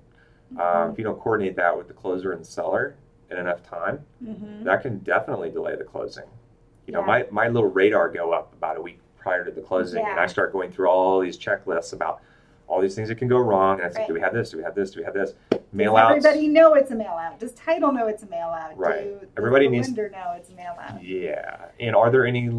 um, 0.59 0.91
if 0.91 0.97
you 0.97 1.03
don't 1.03 1.19
coordinate 1.19 1.56
that 1.57 1.77
with 1.77 1.88
the 1.88 1.94
closer 1.94 2.31
and 2.31 2.45
seller 2.45 2.95
in 3.29 3.38
enough 3.38 3.61
time, 3.63 4.06
Mhm. 4.23 4.63
that 4.63 4.81
can 4.81 5.00
definitely 5.00 5.51
delay 5.51 5.75
the 5.75 5.83
closing. 5.83 6.25
You 6.88 6.94
know, 6.94 7.01
Yeah. 7.01 7.06
my, 7.06 7.25
my 7.31 7.47
little 7.50 7.69
radar 7.69 8.09
go 8.09 8.31
up 8.31 8.53
about 8.53 8.77
a 8.77 8.81
week 8.81 9.00
prior 9.19 9.44
to 9.44 9.51
the 9.51 9.61
closing, 9.61 10.03
and 10.06 10.19
I 10.19 10.25
start 10.25 10.53
going 10.53 10.71
through 10.71 10.88
all 10.89 11.19
these 11.19 11.38
checklists 11.38 11.94
about 11.94 12.21
all 12.69 12.80
these 12.80 12.95
things 12.95 13.10
that 13.10 13.16
can 13.16 13.27
go 13.27 13.39
wrong. 13.39 13.80
And 13.81 13.89
I 13.89 13.92
say, 13.92 14.00
Right. 14.00 14.07
do 14.07 14.13
we 14.13 14.21
have 14.21 14.33
this? 14.33 14.51
Do 14.51 14.57
we 14.57 14.63
have 14.63 14.75
this? 14.75 14.92
Do 14.92 15.00
we 15.00 15.04
have 15.06 15.13
this? 15.16 15.33
Mail 15.74 15.98
outs. 15.98 16.24
everybody 16.25 16.48
know 16.48 16.75
it's 16.75 16.92
a 16.92 16.95
mail 16.95 17.13
out? 17.19 17.39
Does 17.39 17.51
title 17.54 17.92
know 17.92 18.07
it's 18.07 18.24
a 18.24 18.27
mail 18.27 18.48
out? 18.50 18.77
Right. 18.77 19.19
Do, 19.19 19.27
Everybody 19.38 19.66
the 19.68 19.71
needs- 19.71 19.88
lender 19.88 20.10
know 20.10 20.33
it's 20.38 20.50
a 20.51 20.54
mail 20.54 20.75
out? 20.80 21.04
Yeah. 21.04 21.66
And 21.80 21.95
are 21.95 22.10
there 22.12 22.25
any 22.25 22.50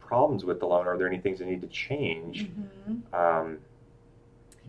problems 0.00 0.44
with 0.44 0.58
the 0.60 0.66
loan? 0.66 0.86
Are 0.86 0.98
there 0.98 1.06
any 1.06 1.18
things 1.18 1.38
that 1.38 1.46
need 1.46 1.60
to 1.62 1.68
change 1.68 2.50
Mhm. 2.50 3.14
um, 3.14 3.58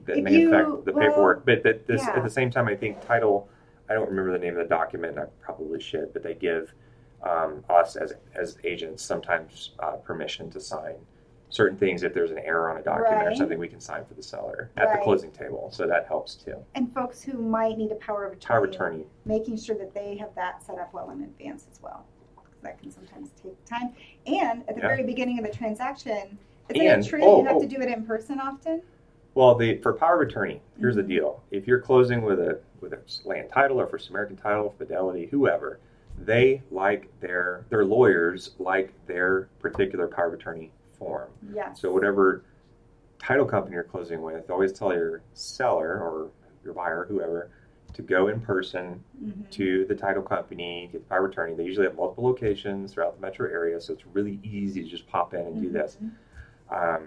that 0.06 0.18
If 0.20 0.24
may 0.24 0.34
you- 0.40 0.54
affect 0.54 0.86
the 0.86 0.94
well, 0.94 1.10
paperwork? 1.10 1.46
But 1.46 1.64
that 1.64 1.88
this, 1.88 2.02
yeah. 2.06 2.16
at 2.16 2.24
the 2.24 2.30
same 2.30 2.50
time, 2.52 2.68
I 2.68 2.76
think 2.76 3.02
title. 3.02 3.50
I 3.90 3.94
don't 3.94 4.08
remember 4.10 4.32
the 4.32 4.40
name 4.40 4.54
of 4.58 4.64
the 4.64 4.70
document. 4.70 5.18
I 5.20 5.26
probably 5.42 5.80
should, 5.82 6.14
but 6.14 6.22
they 6.24 6.36
give 6.36 6.74
um, 7.24 7.64
us 7.70 7.96
as 7.96 8.14
as 8.34 8.58
agents 8.64 9.04
sometimes 9.04 9.74
uh, 9.80 9.92
permission 9.98 10.50
to 10.52 10.60
sign 10.60 10.96
certain 11.52 11.78
things 11.78 12.02
if 12.04 12.14
there's 12.14 12.32
an 12.32 12.40
error 12.40 12.72
on 12.72 12.78
a 12.78 12.82
document 12.82 13.28
or 13.28 13.36
something 13.36 13.60
we 13.60 13.68
can 13.68 13.80
sign 13.80 14.04
for 14.06 14.14
the 14.16 14.24
seller 14.24 14.72
at 14.78 14.86
Right. 14.88 14.98
the 14.98 15.04
closing 15.04 15.32
table. 15.32 15.70
So 15.72 15.86
that 15.86 16.08
helps 16.08 16.36
too. 16.36 16.56
And 16.76 16.92
folks 16.94 17.22
who 17.22 17.38
might 17.38 17.78
need 17.78 17.92
a 17.92 17.96
power 17.96 18.26
of 18.26 18.32
attorney, 18.34 18.48
Power 18.48 18.64
of 18.66 18.70
attorney. 18.72 19.06
making 19.26 19.58
sure 19.58 19.76
that 19.76 19.94
they 19.94 20.16
have 20.16 20.34
that 20.36 20.64
set 20.64 20.80
up 20.80 20.94
well 20.94 21.10
in 21.12 21.22
advance 21.22 21.68
as 21.72 21.82
well 21.82 22.06
That 22.64 22.80
can 22.80 22.92
sometimes 22.92 23.32
take 23.42 23.64
time. 23.66 23.94
And 24.28 24.62
at 24.70 24.76
the 24.76 24.82
Yeah. 24.82 24.88
very 24.90 25.04
beginning 25.04 25.40
of 25.40 25.46
the 25.46 25.52
transaction, 25.52 26.38
isn't 26.70 26.88
And- 26.88 27.04
it 27.04 27.08
true 27.10 27.20
oh, 27.24 27.40
you 27.42 27.48
have 27.48 27.56
oh. 27.58 27.62
to 27.62 27.68
do 27.68 27.82
it 27.82 27.90
in 27.90 28.06
person 28.06 28.40
often? 28.40 28.82
Well, 29.34 29.56
the 29.56 29.78
for 29.80 29.94
power 29.94 30.22
of 30.22 30.28
attorney, 30.30 30.62
here's 30.78 30.94
Mhm. 30.94 30.98
the 30.98 31.04
deal: 31.04 31.42
if 31.52 31.68
you're 31.68 31.80
closing 31.82 32.22
with 32.22 32.40
a 32.40 32.60
with 32.80 32.94
a 32.94 33.00
land 33.26 33.50
title 33.50 33.80
or 33.82 33.88
First 33.88 34.10
American 34.12 34.36
Title, 34.38 34.70
Fidelity, 34.78 35.26
whoever, 35.28 35.80
they 36.20 36.62
like 36.72 37.08
their 37.20 37.66
their 37.70 37.84
lawyers 37.84 38.54
like 38.60 38.94
their 39.08 39.48
particular 39.60 40.08
power 40.08 40.28
of 40.28 40.34
attorney 40.34 40.72
form. 41.02 41.30
Yes. 41.54 41.82
So 41.82 41.92
whatever 41.92 42.44
title 43.18 43.46
company 43.46 43.74
you're 43.76 43.84
closing 43.84 44.22
with, 44.22 44.50
always 44.52 44.72
tell 44.72 44.94
your 44.94 45.22
seller 45.34 46.00
or 46.00 46.30
your 46.64 46.74
buyer, 46.74 47.06
whoever, 47.10 47.50
to 47.94 48.02
go 48.04 48.28
in 48.28 48.40
person 48.40 49.04
Mhm. 49.24 49.50
to 49.52 49.86
the 49.86 49.96
title 49.96 50.22
company, 50.24 50.90
get 50.92 51.00
the 51.04 51.10
power 51.10 51.26
of 51.26 51.32
attorney. 51.32 51.56
They 51.56 51.64
usually 51.66 51.88
have 51.88 51.96
multiple 51.96 52.24
locations 52.24 52.94
throughout 52.94 53.16
the 53.16 53.22
metro 53.22 53.50
area, 53.50 53.82
so 53.82 53.94
it's 53.94 54.06
really 54.14 54.40
easy 54.44 54.84
to 54.84 54.90
just 54.90 55.08
pop 55.08 55.34
in 55.34 55.42
and 55.42 55.62
do 55.62 55.70
this. 55.70 55.98
Mhm. 56.02 56.12
Um, 56.74 57.04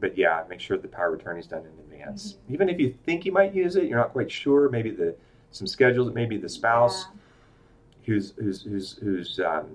but 0.00 0.18
yeah, 0.18 0.44
make 0.48 0.60
sure 0.60 0.76
the 0.76 0.88
power 0.88 1.14
of 1.14 1.20
attorney 1.20 1.40
is 1.40 1.46
done 1.46 1.62
in 1.62 1.92
advance. 1.92 2.34
Mm-hmm. 2.34 2.54
Even 2.54 2.68
if 2.68 2.78
you 2.80 2.90
think 3.04 3.24
you 3.24 3.32
might 3.32 3.54
use 3.54 3.76
it, 3.76 3.84
you're 3.84 3.96
not 3.98 4.10
quite 4.12 4.30
sure. 4.30 4.68
Maybe 4.68 4.90
the 4.90 5.14
some 5.52 5.66
schedules, 5.66 6.12
maybe 6.12 6.36
the 6.36 6.48
spouse 6.50 7.06
who's 8.04 8.32
who's 8.36 8.62
who's 8.62 8.98
who's 8.98 9.40
um, 9.40 9.74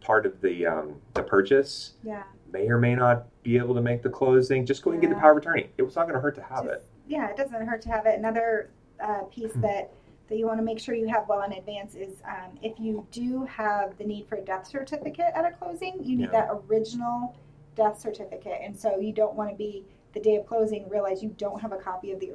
part 0.00 0.24
of 0.24 0.40
the 0.40 0.64
um, 0.66 0.94
the 1.14 1.22
purchase 1.22 1.94
Yeah. 2.02 2.22
May 2.52 2.68
or 2.68 2.78
may 2.78 2.94
not 2.94 3.26
be 3.42 3.56
able 3.56 3.74
to 3.74 3.80
make 3.80 4.02
the 4.02 4.08
closing. 4.10 4.64
Just 4.66 4.82
go 4.82 4.90
and 4.92 5.00
get 5.00 5.10
the 5.10 5.16
power 5.16 5.32
of 5.32 5.38
attorney. 5.38 5.68
It 5.78 5.82
was 5.82 5.96
not 5.96 6.02
going 6.04 6.14
to 6.14 6.20
hurt 6.20 6.34
to 6.36 6.42
have 6.42 6.64
Just- 6.64 6.76
it. 6.76 6.84
Yeah, 7.06 7.28
it 7.28 7.36
doesn't 7.36 7.66
hurt 7.66 7.80
to 7.82 7.88
have 7.88 8.06
it. 8.06 8.18
Another 8.18 8.70
uh, 9.00 9.22
piece 9.30 9.52
Hmm. 9.52 9.60
that 9.62 9.90
that 10.28 10.36
you 10.36 10.44
want 10.46 10.58
to 10.58 10.64
make 10.64 10.78
sure 10.78 10.94
you 10.94 11.08
have 11.08 11.26
well 11.26 11.40
in 11.42 11.52
advance 11.52 11.94
is 11.94 12.20
um, 12.26 12.58
if 12.62 12.78
you 12.78 13.06
do 13.10 13.46
have 13.46 13.96
the 13.96 14.04
need 14.04 14.26
for 14.28 14.34
a 14.34 14.40
death 14.42 14.66
certificate 14.66 15.32
at 15.34 15.46
a 15.46 15.52
closing, 15.52 15.94
you 16.04 16.16
need 16.18 16.24
Yeah. 16.24 16.46
that 16.46 16.48
original 16.68 17.34
death 17.76 17.98
certificate, 17.98 18.58
and 18.62 18.76
so 18.78 18.98
you 18.98 19.10
don't 19.14 19.34
want 19.34 19.48
to 19.48 19.56
be 19.56 19.86
the 20.12 20.20
day 20.20 20.36
of 20.36 20.44
closing 20.46 20.86
realize 20.90 21.22
you 21.22 21.30
don't 21.38 21.58
have 21.62 21.72
a 21.72 21.78
copy 21.78 22.12
of 22.12 22.20
the 22.20 22.32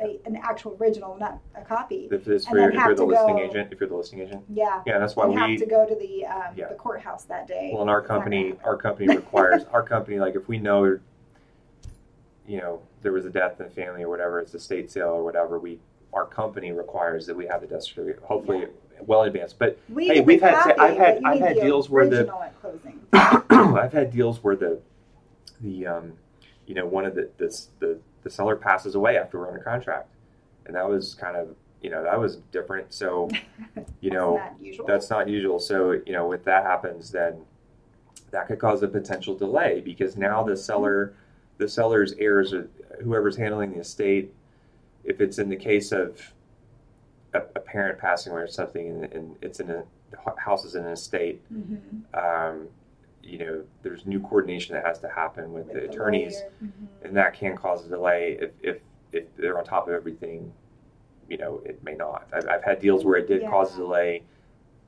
a, 0.00 0.18
an 0.26 0.36
actual 0.36 0.76
original, 0.80 1.16
not 1.16 1.38
a 1.54 1.62
copy. 1.62 2.08
If, 2.10 2.26
it's 2.26 2.46
for, 2.46 2.56
then 2.56 2.70
if 2.70 2.74
you're 2.74 2.94
the 2.94 3.04
listing 3.04 3.36
go- 3.36 3.42
agent, 3.42 3.72
if 3.72 3.80
you're 3.80 3.88
the 3.88 3.96
listing 3.96 4.20
agent, 4.20 4.44
Yeah. 4.52 4.82
yeah, 4.86 4.98
that's 4.98 5.14
why 5.16 5.26
we 5.26 5.34
have 5.36 5.58
to 5.58 5.66
go 5.66 5.86
to 5.86 5.94
the 5.94 6.26
um, 6.26 6.54
Yeah. 6.56 6.68
the 6.68 6.74
courthouse 6.74 7.24
that 7.24 7.46
day. 7.46 7.70
Well, 7.72 7.82
in 7.82 7.88
our 7.88 8.02
company, 8.02 8.54
our 8.64 8.76
company 8.76 9.14
requires 9.14 9.64
our 9.72 9.82
company 9.82 10.18
like 10.18 10.34
if 10.34 10.48
we 10.48 10.58
know, 10.58 10.98
you 12.46 12.58
know, 12.58 12.82
there 13.02 13.12
was 13.12 13.24
a 13.24 13.30
death 13.30 13.60
in 13.60 13.66
the 13.66 13.72
family 13.72 14.02
or 14.02 14.08
whatever, 14.08 14.40
it's 14.40 14.54
a 14.54 14.58
state 14.60 14.90
sale 14.90 15.08
or 15.10 15.24
whatever. 15.24 15.58
We 15.58 15.78
our 16.12 16.26
company 16.26 16.70
requires 16.72 17.26
that 17.26 17.36
we 17.36 17.46
have 17.46 17.60
the 17.60 17.66
death 17.66 17.82
certificate, 17.84 18.22
hopefully 18.22 18.66
well 19.00 19.22
advanced. 19.22 19.58
But 19.58 19.78
We 19.88 20.06
Hey, 20.06 20.20
we've 20.20 20.40
had- 20.40 20.54
copy, 20.54 20.72
I've 20.78 20.96
had- 20.96 21.22
I've 21.24 21.40
had 21.40 21.56
deals 21.56 21.90
where 21.90 22.08
the- 22.08 22.18
original 22.20 22.42
at 22.42 22.60
closing. 22.60 23.00
I've 23.12 23.92
had 23.92 24.12
deals 24.12 24.42
where 24.42 24.56
the 24.56 24.80
the 25.60 25.86
um, 25.86 26.12
you 26.66 26.74
know 26.74 26.86
one 26.86 27.04
of 27.04 27.14
the 27.14 27.30
this, 27.38 27.68
the 27.78 27.98
the 28.24 28.30
seller 28.30 28.56
passes 28.56 28.94
away 28.96 29.16
after 29.16 29.38
we're 29.38 29.48
under 29.48 29.60
contract, 29.60 30.08
and 30.66 30.74
that 30.74 30.88
was 30.88 31.14
kind 31.14 31.36
of 31.36 31.54
you 31.82 31.90
know 31.90 32.02
that 32.02 32.18
was 32.18 32.36
different. 32.50 32.92
So 32.92 33.28
you 34.00 34.10
know 34.10 34.36
That's 34.38 34.50
not 34.58 34.60
usual. 34.66 34.86
that's 34.86 35.10
not 35.10 35.28
usual. 35.28 35.58
So 35.60 35.92
you 35.92 36.12
know 36.12 36.32
if 36.32 36.42
that 36.44 36.64
happens, 36.64 37.10
then 37.12 37.36
that 38.32 38.48
could 38.48 38.58
cause 38.58 38.82
a 38.82 38.88
potential 38.88 39.36
delay 39.36 39.80
because 39.80 40.16
now 40.16 40.42
the 40.42 40.56
seller 40.56 41.14
the 41.58 41.68
seller's 41.68 42.12
heirs 42.14 42.52
or 42.52 42.68
whoever's 43.02 43.36
handling 43.36 43.72
the 43.72 43.78
estate, 43.80 44.34
if 45.04 45.20
it's 45.20 45.38
in 45.38 45.48
the 45.48 45.56
case 45.56 45.92
of 45.92 46.32
a, 47.32 47.38
a 47.54 47.60
parent 47.60 47.98
passing 47.98 48.32
away 48.32 48.42
or 48.42 48.48
something, 48.48 48.88
and, 48.88 49.04
and 49.12 49.36
it's 49.42 49.60
in 49.60 49.70
a 49.70 49.84
the 50.10 50.18
house 50.40 50.64
is 50.64 50.74
in 50.76 50.84
an 50.84 50.92
estate 50.92 51.42
Mhm. 51.52 52.02
um, 52.14 52.68
you 53.24 53.38
know, 53.38 53.62
there's 53.82 54.06
new 54.06 54.20
coordination 54.20 54.74
that 54.74 54.84
has 54.84 54.98
to 55.00 55.08
happen 55.08 55.52
with, 55.52 55.66
With 55.66 55.74
the 55.74 55.90
attorneys, 55.90 56.34
lawyer. 56.34 56.50
Mhm. 56.64 56.70
and 57.04 57.16
that 57.16 57.34
can 57.34 57.56
cause 57.56 57.84
a 57.86 57.88
delay 57.88 58.38
if, 58.40 58.50
if, 58.62 58.76
if 59.12 59.24
they're 59.36 59.58
on 59.58 59.64
top 59.64 59.88
of 59.88 59.94
everything. 59.94 60.52
You 61.28 61.38
know, 61.38 61.62
it 61.64 61.82
may 61.82 61.94
not. 61.94 62.26
I've, 62.34 62.46
I've 62.48 62.62
had 62.64 62.80
deals 62.80 63.04
where 63.04 63.16
it 63.16 63.26
did 63.26 63.42
cause 63.48 63.72
a 63.74 63.78
delay. 63.78 64.22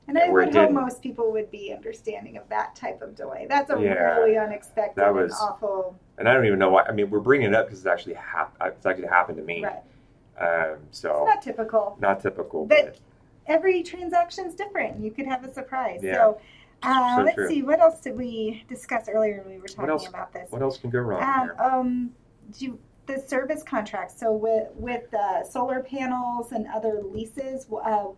And 0.06 0.18
I 0.18 0.24
and 0.24 0.32
where 0.32 0.42
it 0.42 0.46
would 0.48 0.54
hope 0.54 0.70
most 0.70 1.02
people 1.02 1.32
would 1.32 1.50
be 1.50 1.72
understanding 1.72 2.36
of 2.36 2.46
that 2.50 2.76
type 2.76 3.00
of 3.00 3.16
delay. 3.16 3.46
That's 3.48 3.70
a 3.70 3.80
Yeah. 3.80 4.16
really 4.18 4.36
unexpected 4.36 4.96
That 5.00 5.08
and 5.08 5.16
was- 5.16 5.32
awful. 5.40 5.98
And 6.18 6.28
I 6.28 6.34
don't 6.34 6.44
even 6.46 6.58
know 6.58 6.70
why. 6.70 6.82
I 6.82 6.92
mean, 6.92 7.10
we're 7.10 7.20
bringing 7.20 7.48
it 7.48 7.54
up 7.54 7.66
because 7.66 7.78
it's 7.80 7.86
actually 7.86 8.14
hap- 8.14 8.56
It's 8.62 8.84
actually 8.86 9.08
happened 9.08 9.38
to 9.38 9.44
me. 9.44 9.64
Right. 9.64 9.82
Um, 10.38 10.78
so 10.90 11.10
It's 11.26 11.34
not 11.34 11.42
typical. 11.42 11.96
not 12.00 12.20
typical, 12.20 12.66
But- 12.66 12.84
but, 12.84 12.98
Every 13.48 13.78
is 13.80 14.54
different. 14.56 15.00
You 15.00 15.10
could 15.12 15.26
have 15.26 15.44
a 15.44 15.52
surprise. 15.52 16.00
Yeah. 16.02 16.14
So, 16.16 16.40
uh, 16.82 17.16
So 17.16 17.22
let's 17.22 17.34
true. 17.36 17.48
see. 17.48 17.62
What 17.62 17.80
else 17.80 18.00
did 18.00 18.16
we 18.16 18.64
discuss 18.68 19.08
earlier 19.08 19.42
when 19.42 19.54
we 19.54 19.60
were 19.60 19.68
talking 19.68 19.90
else? 19.90 20.08
about 20.08 20.32
this? 20.32 20.50
what 20.50 20.62
else 20.62 20.78
can 20.78 20.90
go 20.90 21.00
wrong 21.00 21.22
Um, 21.22 21.40
here? 21.42 21.56
um, 21.58 22.10
do 22.58 22.78
the 23.06 23.18
service 23.20 23.62
contracts. 23.62 24.18
So 24.18 24.32
with 24.32 24.68
with 24.74 25.12
uh, 25.14 25.44
solar 25.44 25.80
panels 25.80 26.52
and 26.52 26.66
other 26.74 27.02
leases. 27.04 27.66
Uh, 27.70 28.08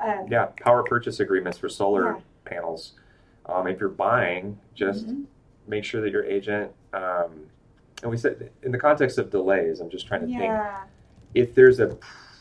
um, 0.00 0.26
Yeah, 0.28 0.46
power 0.62 0.82
purchase 0.82 1.20
agreements 1.20 1.58
for 1.58 1.68
solar 1.68 2.12
Yeah. 2.14 2.20
panels. 2.44 2.92
Um, 3.46 3.66
if 3.66 3.80
you're 3.80 3.88
buying, 3.88 4.58
just 4.74 5.06
mhm. 5.08 5.24
make 5.66 5.84
sure 5.84 6.00
that 6.02 6.10
your 6.10 6.24
agent. 6.24 6.70
Um, 6.92 7.46
and 8.02 8.10
we 8.10 8.16
said 8.16 8.50
in 8.62 8.70
the 8.70 8.78
context 8.78 9.18
of 9.18 9.30
delays, 9.30 9.80
I'm 9.80 9.90
just 9.90 10.06
trying 10.06 10.20
to 10.20 10.26
think. 10.38 10.54
if 11.34 11.54
there's 11.54 11.78
a 11.80 11.96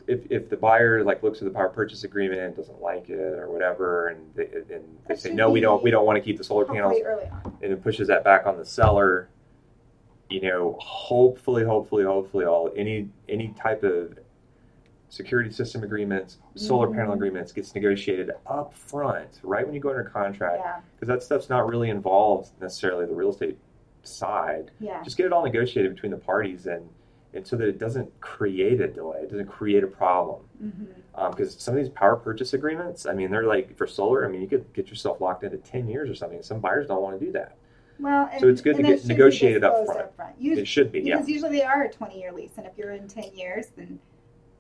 if, 0.08 0.22
if 0.32 0.50
the 0.50 0.58
buyer 0.58 1.04
like 1.04 1.22
looks 1.22 1.40
at 1.40 1.46
the 1.46 1.52
power 1.54 1.70
purchase 1.70 2.04
agreement 2.04 2.40
and 2.40 2.56
doesn't 2.56 2.82
like 2.82 3.10
it 3.10 3.20
or 3.20 3.50
whatever 3.52 4.08
and 4.08 4.20
they, 4.36 4.46
and 4.74 4.84
they 5.08 5.16
say 5.16 5.34
no 5.34 5.50
we 5.52 5.60
don't 5.60 5.84
we 5.84 5.92
don't 5.92 6.06
want 6.06 6.16
to 6.18 6.22
keep 6.22 6.38
the 6.38 6.44
solar 6.44 6.66
panels 6.66 6.98
early 7.06 7.26
on. 7.26 7.58
and 7.62 7.74
it 7.74 7.84
pushes 7.84 8.08
that 8.08 8.24
back 8.24 8.46
on 8.48 8.58
the 8.58 8.66
seller 8.66 9.28
you 10.30 10.42
know 10.42 10.78
hopefully 10.82 11.64
hopefully 11.66 12.04
hopefully 12.06 12.46
all 12.46 12.72
any 12.76 13.10
any 13.28 13.50
type 13.60 13.84
of 13.84 14.18
security 15.10 15.50
system 15.52 15.84
agreements 15.84 16.38
solar 16.56 16.88
panel 16.90 17.12
Mhm. 17.12 17.16
agreements 17.16 17.52
gets 17.52 17.74
negotiated 17.76 18.32
up 18.46 18.74
front 18.74 19.40
right 19.44 19.66
when 19.66 19.74
you 19.74 19.82
go 19.82 19.90
under 19.90 20.04
contract 20.04 20.62
Yeah. 20.64 20.80
because 20.96 21.08
that 21.08 21.24
stuff's 21.24 21.50
not 21.50 21.68
really 21.68 21.90
involved 21.90 22.52
necessarily 22.62 23.06
the 23.06 23.16
real 23.16 23.30
estate 23.32 23.58
side 24.04 24.72
Yeah. 24.80 25.04
just 25.04 25.18
get 25.18 25.26
it 25.26 25.34
all 25.34 25.44
negotiated 25.44 25.94
between 25.94 26.12
the 26.12 26.18
parties 26.18 26.66
and 26.66 26.88
and 27.34 27.46
so 27.46 27.56
that 27.56 27.68
it 27.68 27.78
doesn't 27.80 28.20
create 28.20 28.80
a 28.82 28.88
delay 28.88 29.20
it 29.20 29.30
doesn't 29.30 29.48
create 29.48 29.84
a 29.84 29.88
problem 29.88 30.42
mm-hmm. 30.64 30.86
um, 31.16 31.32
because 31.32 31.56
some 31.60 31.76
of 31.76 31.84
these 31.84 31.90
power 31.90 32.16
purchase 32.16 32.54
agreements 32.54 33.06
i 33.06 33.14
mean 33.14 33.30
they're 33.32 33.48
like 33.48 33.76
for 33.78 33.88
solar 33.88 34.26
i 34.26 34.30
mean 34.30 34.42
you 34.42 34.48
could 34.48 34.66
get 34.74 34.90
yourself 34.90 35.22
locked 35.22 35.44
into 35.44 35.58
10 35.58 35.88
years 35.88 36.10
or 36.10 36.16
something 36.16 36.42
some 36.42 36.60
buyers 36.60 36.88
don't 36.88 37.02
want 37.02 37.20
to 37.20 37.26
do 37.26 37.32
that 37.32 37.58
Well, 38.00 38.30
and, 38.32 38.40
So 38.40 38.48
it's 38.48 38.62
good 38.62 38.78
to 38.78 38.84
get 38.84 38.92
it 38.92 39.00
should 39.00 39.08
be 39.08 39.14
negotiated 39.16 39.64
up 39.64 39.86
front. 39.86 40.36
Usually, 40.40 40.62
it 40.62 40.68
should 40.68 40.92
be 40.92 41.02
yeah 41.02 41.16
because 41.16 41.30
usually 41.30 41.58
they 41.58 41.64
are 41.64 41.84
a 41.84 41.92
20 41.92 42.20
year 42.20 42.32
lease, 42.32 42.54
and 42.58 42.66
if 42.66 42.78
you're 42.78 42.92
in 42.92 43.08
10 43.08 43.34
years, 43.34 43.68
then 43.76 44.00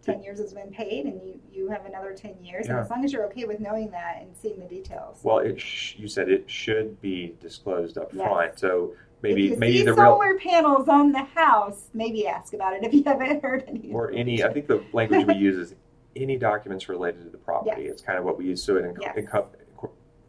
10 0.07 0.23
years 0.23 0.39
has 0.39 0.53
been 0.53 0.71
paid, 0.71 1.05
and 1.05 1.21
you, 1.21 1.39
you 1.51 1.69
have 1.69 1.85
another 1.85 2.13
10 2.13 2.37
years. 2.41 2.67
And 2.67 2.79
as 2.79 2.89
long 2.89 3.03
as 3.03 3.11
you're 3.11 3.25
okay 3.25 3.43
with 3.43 3.59
knowing 3.59 3.91
that 3.91 4.17
and 4.21 4.35
seeing 4.35 4.59
the 4.59 4.65
details. 4.65 5.19
well 5.23 5.39
it 5.39 5.59
sh- 5.59 5.95
you 5.97 6.07
said 6.07 6.29
it 6.29 6.49
should 6.49 6.99
be 7.01 7.35
disclosed 7.41 7.97
up 7.97 8.09
Yes. 8.13 8.25
front 8.25 8.59
so 8.59 8.93
maybe 9.21 9.55
maybe 9.55 9.83
the 9.83 9.93
real 9.93 10.15
solar 10.17 10.37
panels 10.37 10.87
on 10.87 11.11
the 11.11 11.23
house, 11.23 11.89
maybe 11.93 12.27
ask 12.27 12.53
about 12.53 12.73
it 12.73 12.83
if 12.83 12.93
you 12.93 13.03
haven't 13.03 13.41
heard 13.43 13.63
any. 13.67 13.91
or 13.91 14.11
any 14.11 14.43
i 14.43 14.51
think 14.51 14.67
the 14.67 14.83
language 14.93 15.25
we 15.25 15.33
use 15.47 15.57
is 15.57 15.75
any 16.15 16.37
documents 16.37 16.89
related 16.89 17.23
to 17.23 17.29
the 17.29 17.37
property 17.37 17.83
Yes. 17.83 17.91
it's 17.93 18.01
kind 18.01 18.17
of 18.17 18.25
what 18.25 18.37
we 18.37 18.45
use 18.45 18.63
so 18.63 18.75
it 18.77 18.85
enc- 18.85 18.97
Yes. 19.01 19.15
encup- 19.17 19.55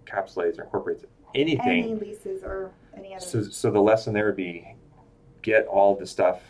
encapsulates 0.07 0.59
or 0.59 0.65
incorporates 0.65 1.05
anything 1.35 1.85
any 1.85 1.95
leases 1.95 2.43
or 2.43 2.71
any 2.97 3.15
other. 3.15 3.25
So, 3.25 3.43
so 3.43 3.71
the 3.71 3.81
lesson 3.81 4.13
there 4.15 4.27
would 4.27 4.37
be 4.37 4.75
get 5.43 5.67
all 5.67 5.95
the 5.95 6.07
stuff 6.07 6.41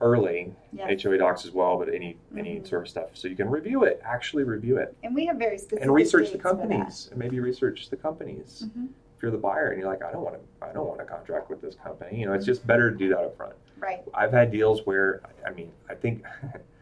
early, 0.00 0.52
yes. 0.74 1.02
HOA 1.02 1.16
docs 1.16 1.46
as 1.46 1.52
well, 1.52 1.78
but 1.78 1.88
any 1.88 2.18
any 2.36 2.62
sort 2.64 2.82
of 2.82 2.88
stuff, 2.88 3.10
so 3.14 3.28
you 3.28 3.36
can 3.36 3.48
review 3.48 3.84
it, 3.84 4.00
actually 4.04 4.44
review 4.44 4.76
it, 4.76 4.94
and 5.02 5.14
we 5.14 5.24
have 5.26 5.36
very 5.38 5.56
specific 5.56 5.84
and 5.84 5.94
research 5.94 6.26
the 6.32 6.32
dates 6.38 6.42
for 6.42 6.54
that. 6.54 6.60
companies, 6.68 7.08
and 7.10 7.18
maybe 7.18 7.40
research 7.40 7.88
the 7.88 7.96
companies. 7.96 8.64
Mhm. 8.76 8.88
If 9.16 9.22
you're 9.22 9.30
the 9.30 9.38
buyer 9.38 9.70
and 9.70 9.80
you're 9.80 9.88
like, 9.88 10.02
I 10.02 10.12
don't 10.12 10.22
want 10.22 10.36
to, 10.36 10.66
I 10.66 10.72
don't 10.72 10.86
want 10.86 10.98
to 11.00 11.06
contract 11.06 11.48
with 11.48 11.62
this 11.62 11.74
company, 11.74 12.20
you 12.20 12.26
know, 12.26 12.34
it's 12.34 12.44
just 12.44 12.66
better 12.66 12.90
to 12.90 12.96
do 12.96 13.08
that 13.08 13.18
up 13.18 13.36
front. 13.36 13.54
Right. 13.78 14.02
I've 14.14 14.32
had 14.32 14.50
deals 14.50 14.82
where, 14.84 15.22
I 15.46 15.50
mean, 15.50 15.72
I 15.88 15.94
think 15.94 16.24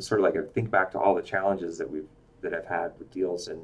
it's 0.00 0.08
sort 0.08 0.20
of 0.20 0.24
like 0.24 0.36
I 0.36 0.46
think 0.54 0.70
back 0.70 0.90
to 0.92 0.98
all 0.98 1.14
the 1.14 1.22
challenges 1.22 1.78
that 1.78 1.90
we've 1.90 2.08
that 2.40 2.54
I've 2.54 2.66
had 2.66 2.92
with 2.98 3.10
deals, 3.10 3.48
and 3.48 3.60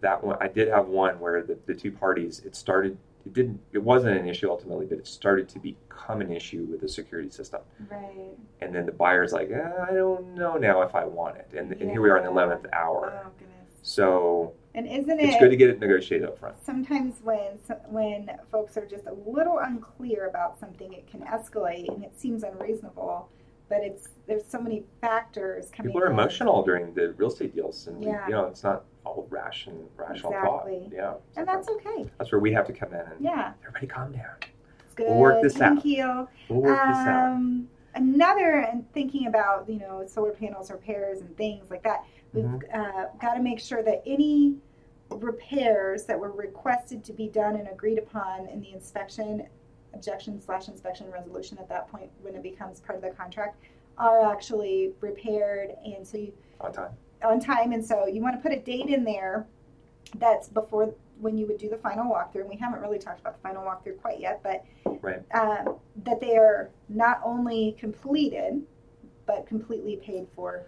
that 0.00 0.22
one 0.22 0.36
I 0.40 0.48
did 0.48 0.68
have 0.68 0.86
one 0.86 1.18
where 1.18 1.42
the, 1.42 1.58
the 1.66 1.74
two 1.74 1.90
parties 1.90 2.40
it 2.44 2.54
started. 2.54 2.96
It 3.26 3.34
didn't. 3.34 3.60
It 3.72 3.82
wasn't 3.82 4.16
an 4.16 4.28
issue 4.28 4.50
ultimately, 4.50 4.86
but 4.86 4.98
it 4.98 5.06
started 5.06 5.48
to 5.50 5.58
become 5.58 6.20
an 6.20 6.32
issue 6.32 6.66
with 6.70 6.80
the 6.80 6.88
security 6.88 7.30
system. 7.30 7.60
Right. 7.88 8.36
And 8.60 8.74
then 8.74 8.86
the 8.86 8.92
buyer's 8.92 9.32
like, 9.32 9.50
eh, 9.50 9.70
I 9.88 9.92
don't 9.92 10.34
know 10.34 10.56
now 10.56 10.82
if 10.82 10.94
I 10.94 11.04
want 11.04 11.36
it. 11.36 11.50
And, 11.56 11.72
and 11.72 11.90
here 11.90 12.00
we 12.00 12.10
are 12.10 12.16
in 12.16 12.24
the 12.24 12.30
eleventh 12.30 12.66
hour. 12.72 13.22
Oh 13.24 13.30
goodness. 13.38 13.78
So 13.82 14.54
And 14.74 14.86
isn't 14.86 15.10
it? 15.20 15.24
it's 15.24 15.36
it 15.36 15.40
good 15.40 15.50
to 15.50 15.56
get 15.56 15.70
it 15.70 15.80
negotiated 15.80 16.28
up 16.28 16.38
front. 16.38 16.56
sometimes 16.64 17.16
when 17.22 17.58
when 17.88 18.30
folks 18.50 18.76
are 18.76 18.86
just 18.86 19.06
a 19.06 19.12
little 19.28 19.58
unclear 19.58 20.28
about 20.28 20.58
something, 20.58 20.92
it 20.92 21.06
can 21.06 21.20
escalate 21.20 21.88
and 21.94 22.02
it 22.04 22.18
seems 22.18 22.42
unreasonable. 22.42 23.28
But 23.68 23.82
it's 23.82 24.08
there's 24.26 24.44
so 24.46 24.60
many 24.60 24.84
factors 25.00 25.70
coming. 25.70 25.90
People 25.92 26.02
are 26.02 26.06
in. 26.06 26.12
emotional 26.12 26.62
during 26.62 26.92
the 26.94 27.12
real 27.18 27.28
estate 27.30 27.54
deals, 27.54 27.86
and 27.86 27.98
we, 27.98 28.06
you 28.06 28.12
know 28.30 28.46
it's 28.46 28.62
not 28.64 28.84
all 29.04 29.26
rash 29.30 29.66
and 29.66 29.88
rational 29.96 30.32
Exactly. 30.32 30.80
thought. 30.90 30.92
Yeah, 30.92 31.14
and 31.36 31.46
that's 31.48 31.68
okay. 31.68 32.10
that's 32.18 32.32
where 32.32 32.40
we 32.40 32.52
have 32.52 32.66
to 32.66 32.72
come 32.72 32.92
in 32.94 33.00
and 33.00 33.20
Yeah, 33.20 33.52
everybody 33.62 33.86
calm 33.86 34.12
down. 34.12 34.36
it's 34.84 34.94
good. 34.94 35.06
We'll 35.08 35.18
work 35.18 35.42
this 35.42 35.56
Even 35.56 35.68
out. 35.78 35.82
keel. 35.82 36.28
We'll 36.48 36.60
work 36.62 36.86
this 36.88 36.96
out. 36.96 37.32
Um, 37.32 37.68
another, 37.94 38.58
and 38.70 38.90
thinking 38.92 39.26
about 39.26 39.68
you 39.68 39.78
know 39.78 40.04
solar 40.06 40.32
panels 40.32 40.70
repairs 40.70 41.20
and 41.20 41.34
things 41.36 41.70
like 41.70 41.82
that, 41.84 42.04
we've 42.32 42.44
Mhm. 42.44 42.62
uh, 42.74 43.08
got 43.20 43.34
to 43.34 43.42
make 43.42 43.58
sure 43.60 43.82
that 43.82 44.02
any 44.06 44.56
repairs 45.10 46.04
that 46.06 46.18
were 46.18 46.30
requested 46.32 47.04
to 47.04 47.12
be 47.12 47.28
done 47.28 47.56
and 47.56 47.68
agreed 47.68 47.98
upon 47.98 48.46
in 48.48 48.60
the 48.60 48.72
inspection, 48.72 49.46
objection 49.92 50.40
slash 50.40 50.68
inspection 50.68 51.10
resolution 51.10 51.58
at 51.58 51.68
that 51.68 51.88
point 51.88 52.10
when 52.22 52.34
it 52.34 52.42
becomes 52.42 52.80
part 52.80 52.96
of 52.96 53.02
the 53.02 53.10
contract 53.10 53.56
are 53.98 54.32
actually 54.32 54.94
repaired, 55.00 55.76
and 55.84 56.06
so 56.06 56.16
you 56.16 56.32
On 56.60 56.72
time. 56.72 56.92
on 57.22 57.38
time. 57.38 57.72
And 57.72 57.84
so 57.84 58.06
you 58.06 58.22
want 58.22 58.34
to 58.36 58.40
put 58.42 58.52
a 58.56 58.60
date 58.60 58.86
in 58.88 59.04
there 59.04 59.46
that's 60.16 60.48
before 60.48 60.94
when 61.20 61.36
you 61.36 61.46
would 61.46 61.58
do 61.58 61.68
the 61.68 61.76
final 61.76 62.10
walkthrough. 62.10 62.40
And 62.40 62.48
we 62.48 62.56
haven't 62.56 62.80
really 62.80 62.98
talked 62.98 63.20
about 63.20 63.34
the 63.34 63.40
final 63.40 63.62
walkthrough 63.62 64.00
quite 64.00 64.18
yet, 64.18 64.42
but 64.42 64.64
Right. 65.02 65.22
um, 65.34 65.78
that 66.04 66.20
they 66.20 66.36
are 66.38 66.70
not 66.88 67.20
only 67.22 67.72
completed, 67.72 68.62
but 69.26 69.46
completely 69.46 69.96
paid 69.96 70.26
for. 70.34 70.62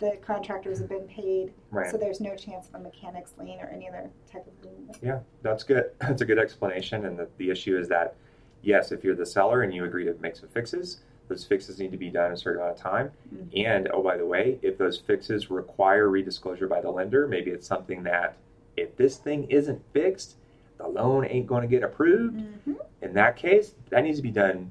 The 0.00 0.18
contractors 0.24 0.80
have 0.80 0.88
been 0.88 1.06
paid, 1.06 1.52
Right. 1.70 1.90
so 1.90 1.96
there's 1.96 2.20
no 2.20 2.34
chance 2.34 2.68
of 2.68 2.74
a 2.74 2.78
mechanic's 2.80 3.32
lien 3.38 3.60
or 3.60 3.66
any 3.68 3.88
other 3.88 4.10
type 4.30 4.46
of 4.46 4.64
lien. 4.64 4.90
Yeah, 5.02 5.20
that's 5.42 5.62
good. 5.62 5.90
That's 6.00 6.20
a 6.20 6.24
good 6.24 6.38
explanation. 6.38 7.06
And 7.06 7.18
the, 7.18 7.28
the 7.38 7.50
issue 7.50 7.78
is 7.78 7.88
that, 7.88 8.14
yes, 8.62 8.92
if 8.92 9.04
you're 9.04 9.14
the 9.14 9.26
seller 9.26 9.62
and 9.62 9.72
you 9.72 9.84
agree 9.84 10.04
to 10.04 10.14
make 10.20 10.36
some 10.36 10.48
fixes, 10.48 11.00
those 11.28 11.44
fixes 11.44 11.78
need 11.78 11.90
to 11.92 11.96
be 11.96 12.10
done 12.10 12.26
in 12.26 12.32
a 12.32 12.36
certain 12.36 12.60
amount 12.60 12.76
of 12.76 12.82
time. 12.82 13.10
Mhm. 13.34 13.66
And 13.66 13.88
oh, 13.92 14.02
by 14.02 14.16
the 14.16 14.26
way, 14.26 14.58
if 14.62 14.76
those 14.76 14.98
fixes 14.98 15.50
require 15.50 16.08
redisclosure 16.08 16.68
by 16.68 16.80
the 16.80 16.90
lender, 16.90 17.26
maybe 17.26 17.50
it's 17.50 17.66
something 17.66 18.02
that 18.02 18.36
if 18.76 18.94
this 18.96 19.16
thing 19.16 19.44
isn't 19.50 19.80
fixed, 19.92 20.36
the 20.78 20.86
loan 20.88 21.24
ain't 21.24 21.46
going 21.46 21.62
to 21.62 21.68
get 21.68 21.82
approved. 21.82 22.36
Mhm. 22.36 22.76
In 23.00 23.14
that 23.14 23.36
case, 23.36 23.74
that 23.90 24.02
needs 24.02 24.18
to 24.18 24.22
be 24.22 24.30
done 24.32 24.70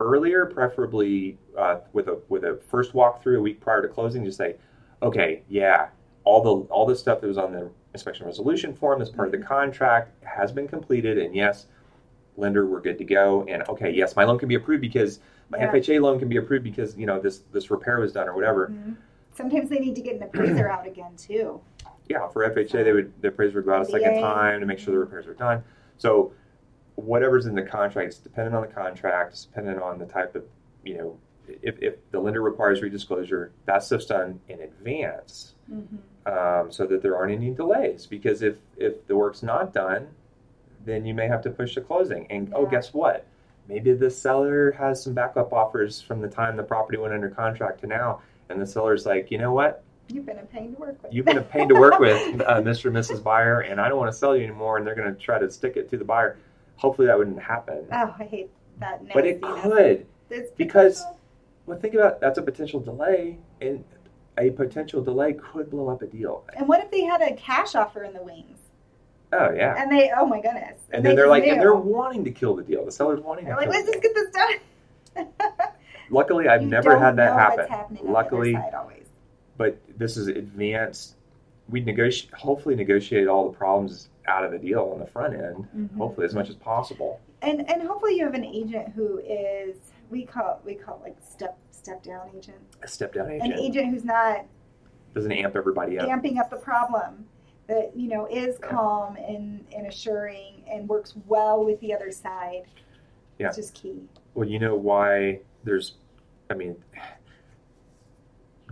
earlier, 0.00 0.46
preferably 0.46 1.38
uh, 1.56 1.78
with 1.92 2.08
a 2.08 2.18
with 2.28 2.44
a 2.44 2.58
first 2.68 2.92
walkthrough 2.92 3.38
a 3.38 3.40
week 3.40 3.60
prior 3.60 3.82
to 3.82 3.88
closing. 3.88 4.24
Just 4.24 4.38
say, 4.38 4.56
okay, 5.02 5.42
yeah, 5.48 5.88
all 6.24 6.42
the 6.42 6.72
all 6.72 6.86
the 6.86 6.96
stuff 6.96 7.20
that 7.20 7.26
was 7.26 7.38
on 7.38 7.52
the 7.52 7.70
inspection 7.94 8.26
resolution 8.26 8.74
form 8.74 9.00
as 9.02 9.10
part 9.10 9.28
of 9.28 9.32
the 9.40 9.46
contract 9.46 10.12
has 10.24 10.52
been 10.52 10.68
completed, 10.68 11.18
and 11.18 11.34
yes, 11.34 11.66
lender, 12.36 12.66
we're 12.66 12.80
good 12.80 12.98
to 12.98 13.04
go. 13.04 13.44
And 13.48 13.62
okay, 13.68 13.90
yes, 13.90 14.16
my 14.16 14.24
loan 14.24 14.38
can 14.38 14.48
be 14.48 14.54
approved 14.54 14.80
because 14.82 15.20
my 15.50 15.58
Yeah. 15.58 15.72
FHA 15.72 16.00
loan 16.00 16.18
can 16.18 16.28
be 16.28 16.36
approved 16.36 16.64
because 16.64 16.96
you 16.96 17.06
know 17.06 17.18
this 17.20 17.40
this 17.52 17.70
repair 17.70 17.98
was 18.00 18.12
done 18.12 18.28
or 18.28 18.34
whatever. 18.34 18.68
Mhm. 18.68 18.96
Sometimes 19.32 19.68
they 19.70 19.78
need 19.78 19.94
to 19.94 20.02
get 20.02 20.16
an 20.16 20.22
appraiser 20.24 20.68
out 20.68 20.86
again 20.86 21.12
too. 21.16 21.60
Yeah, 22.08 22.26
for 22.28 22.44
FHA, 22.44 22.82
they 22.84 22.92
would 22.92 23.12
the 23.20 23.28
appraiser 23.28 23.56
would 23.58 23.66
go 23.66 23.74
out 23.74 23.82
a 23.82 23.84
second 23.84 24.20
time 24.20 24.60
to 24.60 24.66
make 24.66 24.78
sure 24.78 24.92
the 24.92 24.98
repairs 24.98 25.26
are 25.26 25.34
done. 25.34 25.62
So 25.98 26.32
whatever's 27.00 27.46
in 27.46 27.54
the 27.54 27.62
contract, 27.62 28.08
it's 28.08 28.18
dependent 28.18 28.54
on 28.56 28.62
the 28.62 28.68
contract, 28.68 29.32
it's 29.32 29.44
dependent 29.44 29.80
on 29.80 29.98
the 29.98 30.06
type 30.06 30.34
of 30.34 30.44
you 30.84 30.96
know 30.98 31.18
if, 31.62 31.80
if 31.80 31.94
the 32.10 32.20
lender 32.20 32.42
requires 32.42 32.80
redisclosure, 32.80 33.50
that 33.64 33.82
stuff's 33.82 34.06
done 34.06 34.40
in 34.48 34.60
advance 34.60 35.54
Mm-hmm. 35.70 36.64
um, 36.64 36.72
so 36.72 36.86
that 36.86 37.02
there 37.02 37.14
aren't 37.14 37.34
any 37.34 37.50
delays. 37.50 38.06
Because 38.06 38.40
if 38.40 38.56
if 38.78 39.06
the 39.06 39.14
work's 39.14 39.42
not 39.42 39.74
done, 39.74 40.08
then 40.86 41.04
you 41.04 41.12
may 41.12 41.28
have 41.28 41.42
to 41.42 41.50
push 41.50 41.74
the 41.74 41.82
closing. 41.82 42.26
And 42.30 42.52
oh, 42.54 42.64
guess 42.64 42.94
what? 42.94 43.26
Maybe 43.68 43.92
the 43.92 44.08
seller 44.10 44.72
has 44.72 45.02
some 45.02 45.12
backup 45.12 45.52
offers 45.52 46.00
from 46.00 46.22
the 46.22 46.28
time 46.28 46.56
the 46.56 46.62
property 46.62 46.96
went 46.96 47.12
under 47.12 47.28
contract 47.28 47.80
to 47.80 47.86
now, 47.86 48.22
and 48.48 48.58
the 48.58 48.66
seller's 48.66 49.04
like, 49.04 49.30
you 49.30 49.36
know 49.36 49.52
what? 49.52 49.84
You've 50.08 50.24
been 50.24 50.38
a 50.38 50.46
pain 50.46 50.72
to 50.72 50.80
work 50.80 51.02
with. 51.02 51.12
You've 51.12 51.26
been 51.26 51.36
a 51.36 51.42
pain 51.42 51.68
to 51.68 51.74
work 51.74 51.98
with, 51.98 52.40
uh, 52.46 52.62
Mr. 52.62 52.86
and 52.86 52.96
Mrs. 52.96 53.22
Buyer, 53.22 53.60
and 53.60 53.78
I 53.78 53.90
don't 53.90 53.98
want 53.98 54.10
to 54.10 54.16
sell 54.16 54.34
you 54.34 54.42
anymore. 54.42 54.78
And 54.78 54.86
they're 54.86 54.94
going 54.94 55.14
to 55.14 55.20
try 55.20 55.38
to 55.38 55.50
stick 55.50 55.76
it 55.76 55.90
to 55.90 55.98
the 55.98 56.04
buyer. 56.04 56.38
Hopefully, 56.78 57.06
that 57.06 57.18
wouldn't 57.18 57.40
happen. 57.42 57.86
Oh, 57.92 58.14
I 58.18 58.24
hate 58.24 58.50
that. 58.80 59.06
but 59.12 59.26
it 59.26 59.40
could. 59.42 60.06
Because- 60.56 61.04
Well, 61.66 61.78
think 61.78 61.94
about 61.94 62.20
that's 62.20 62.38
a 62.38 62.42
potential 62.42 62.80
delay, 62.80 63.36
and 63.60 63.84
a 64.38 64.50
potential 64.50 65.02
delay 65.02 65.34
could 65.34 65.70
blow 65.70 65.88
up 65.88 66.00
a 66.02 66.06
deal. 66.06 66.44
And 66.56 66.66
what 66.66 66.80
if 66.82 66.90
they 66.90 67.02
had 67.02 67.20
a 67.20 67.34
cash 67.34 67.74
offer 67.74 68.02
in 68.04 68.14
the 68.14 68.22
wings? 68.22 68.58
Oh 69.32 69.50
yeah. 69.50 69.74
And 69.76 69.92
they, 69.92 70.10
oh 70.16 70.24
my 70.24 70.40
goodness. 70.40 70.78
And 70.90 71.04
they 71.04 71.10
then 71.10 71.16
they're 71.16 71.28
like, 71.28 71.44
knew. 71.44 71.52
and 71.52 71.60
they're 71.60 71.74
wanting 71.74 72.24
to 72.24 72.30
kill 72.30 72.56
the 72.56 72.62
deal. 72.62 72.84
The 72.86 72.92
seller's 72.92 73.20
wanting 73.20 73.44
to 73.44 73.48
They're 73.50 73.56
like, 73.56 73.70
kill 73.70 73.74
let's 73.82 73.86
just 73.90 74.02
get 74.02 74.14
this 74.14 74.30
done. 74.32 75.28
Luckily, 76.10 76.48
I've 76.48 76.62
You 76.62 76.68
never 76.68 76.98
had 76.98 77.16
that 77.16 77.34
happen. 77.34 77.56
What's 77.58 77.70
happening 77.70 78.06
on 78.06 78.12
Luckily, 78.12 78.52
side 78.54 78.72
always. 78.74 79.04
but 79.58 79.78
this 79.98 80.16
is 80.16 80.28
advanced. 80.28 81.16
We 81.68 81.80
negotiate, 81.80 82.32
hopefully, 82.32 82.76
negotiate 82.76 83.28
all 83.28 83.50
the 83.50 83.56
problems 83.58 84.08
out 84.28 84.44
of 84.44 84.52
the 84.52 84.58
deal 84.58 84.90
on 84.92 85.00
the 85.00 85.06
front 85.06 85.34
end. 85.34 85.66
Mhm. 85.74 85.96
Hopefully, 85.96 86.26
as 86.26 86.34
much 86.34 86.48
as 86.48 86.56
possible. 86.56 87.20
And 87.42 87.68
and 87.68 87.82
hopefully 87.82 88.16
you 88.16 88.24
have 88.24 88.34
an 88.34 88.44
agent 88.44 88.90
who 88.90 89.18
is 89.18 89.76
we 90.10 90.24
call 90.24 90.60
we 90.64 90.74
call 90.74 90.96
it 90.96 91.02
like 91.02 91.16
step 91.20 91.56
step 91.70 92.02
down 92.02 92.28
agent. 92.36 92.58
A 92.82 92.88
step 92.88 93.14
down 93.14 93.30
agent. 93.30 93.54
An 93.54 93.58
agent 93.58 93.88
who's 93.90 94.04
not 94.04 94.44
doesn't 95.14 95.32
amp 95.32 95.56
everybody 95.56 95.98
up. 95.98 96.08
amping 96.08 96.38
up 96.38 96.50
the 96.50 96.56
problem. 96.56 97.26
That 97.66 97.92
you 97.96 98.08
know 98.08 98.26
is 98.26 98.58
calm 98.58 99.16
and, 99.16 99.64
and 99.76 99.86
assuring 99.86 100.62
and 100.70 100.88
works 100.88 101.14
well 101.26 101.64
with 101.64 101.80
the 101.80 101.92
other 101.94 102.10
side. 102.10 102.62
Yeah. 103.38 103.48
It's 103.48 103.56
just 103.56 103.74
key. 103.74 104.08
Well, 104.34 104.48
you 104.48 104.58
know 104.58 104.74
why 104.74 105.40
there's, 105.64 105.94
I 106.50 106.54
mean, 106.54 106.76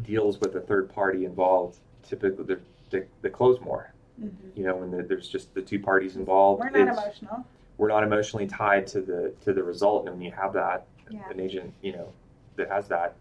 deals 0.02 0.40
with 0.40 0.54
a 0.56 0.60
third 0.60 0.88
party 0.92 1.25
involved. 1.25 1.78
Typically, 2.02 2.56
they 2.90 3.30
close 3.30 3.60
more. 3.60 3.92
Hmm 4.18 4.28
You 4.54 4.64
know, 4.64 4.76
when 4.76 4.90
the, 4.90 5.02
there's 5.02 5.28
just 5.28 5.54
the 5.54 5.62
two 5.62 5.78
parties 5.78 6.16
involved. 6.16 6.61
We're 6.61 6.70
not 6.85 6.99
emotional. 6.99 7.46
We're 7.78 7.88
not 7.88 8.02
emotionally 8.04 8.46
tied 8.46 8.87
to 8.88 9.00
the 9.00 9.32
to 9.42 9.52
the 9.52 9.62
result, 9.62 10.06
and 10.06 10.16
when 10.16 10.23
you 10.25 10.32
have 10.32 10.52
that, 10.54 10.87
Yeah. 11.11 11.20
an 11.30 11.40
agent, 11.40 11.73
you 11.82 11.92
know, 11.92 12.12
that 12.56 12.68
has 12.70 12.88
that, 12.88 13.14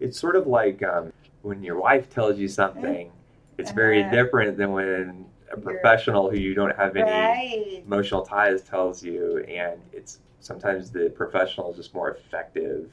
it's 0.00 0.18
sort 0.18 0.34
of 0.36 0.46
like 0.46 0.82
um, 0.82 1.12
when 1.42 1.62
your 1.62 1.78
wife 1.80 2.08
tells 2.08 2.38
you 2.38 2.48
something. 2.48 3.10
It's 3.58 3.70
very 3.70 4.02
Uh-huh. 4.02 4.10
different 4.10 4.58
than 4.58 4.72
when 4.72 5.24
a 5.50 5.56
professional 5.56 6.28
who 6.30 6.36
you 6.36 6.52
don't 6.54 6.76
have 6.76 6.94
any 6.94 7.10
Right. 7.10 7.82
emotional 7.86 8.20
ties 8.20 8.62
tells 8.62 9.02
you, 9.02 9.38
and 9.48 9.80
it's 9.92 10.20
sometimes 10.40 10.90
the 10.90 11.08
professional 11.08 11.70
is 11.70 11.76
just 11.78 11.94
more 11.94 12.10
effective 12.10 12.90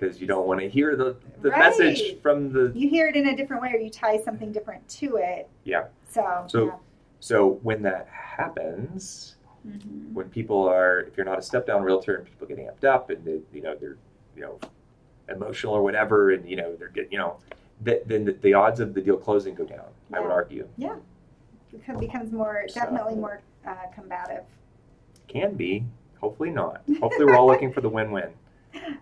because 0.00 0.20
you 0.20 0.26
don't 0.26 0.46
want 0.46 0.60
to 0.60 0.68
hear 0.68 0.96
the, 0.96 1.16
the 1.42 1.50
Right. 1.50 1.58
message 1.58 2.20
from 2.22 2.52
the. 2.52 2.72
You 2.74 2.88
hear 2.88 3.06
it 3.08 3.16
in 3.16 3.28
a 3.28 3.36
different 3.36 3.62
way, 3.62 3.72
or 3.74 3.78
you 3.78 3.90
tie 3.90 4.18
something 4.20 4.50
different 4.52 4.88
to 4.88 5.16
it. 5.16 5.48
Yeah. 5.64 5.86
So. 6.08 6.44
So 6.48 6.80
so 7.22 7.48
when 7.62 7.82
that 7.82 8.08
happens, 8.08 9.36
yeah. 9.64 9.72
Mhm. 9.72 10.12
when 10.14 10.30
people 10.30 10.66
are, 10.66 11.00
if 11.00 11.16
you're 11.18 11.26
not 11.26 11.38
a 11.38 11.42
step 11.42 11.66
down 11.66 11.82
realtor 11.82 12.14
and 12.16 12.24
people 12.24 12.46
get 12.46 12.56
amped 12.58 12.84
up 12.84 13.10
and 13.10 13.22
they, 13.24 13.40
you 13.52 13.60
know 13.62 13.76
they're 13.76 13.98
you 14.34 14.40
know 14.42 14.58
emotional 15.28 15.74
or 15.74 15.82
whatever, 15.82 16.30
and 16.30 16.48
you 16.48 16.56
know 16.56 16.74
they're 16.76 16.88
get 16.88 17.12
you 17.12 17.18
know. 17.18 17.36
th- 17.84 18.02
Then 18.06 18.24
the, 18.24 18.32
the 18.32 18.54
odds 18.54 18.80
of 18.80 18.94
the 18.94 19.00
deal 19.02 19.16
closing 19.18 19.54
go 19.54 19.64
down. 19.64 19.84
I 20.12 20.20
would 20.20 20.30
argue. 20.30 20.66
Yeah. 20.78 20.96
Become, 21.70 21.98
becomes 21.98 22.32
more 22.32 22.64
So- 22.68 22.80
definitely 22.80 23.14
more 23.16 23.40
uh, 23.66 23.74
combative. 23.94 24.44
can 25.28 25.54
be. 25.54 25.84
Hopefully 26.20 26.50
not. 26.50 26.82
Hopefully 27.00 27.24
we're 27.24 27.36
all 27.36 27.46
looking 27.46 27.72
for 27.72 27.80
the 27.80 27.88
win-win. 27.88 28.30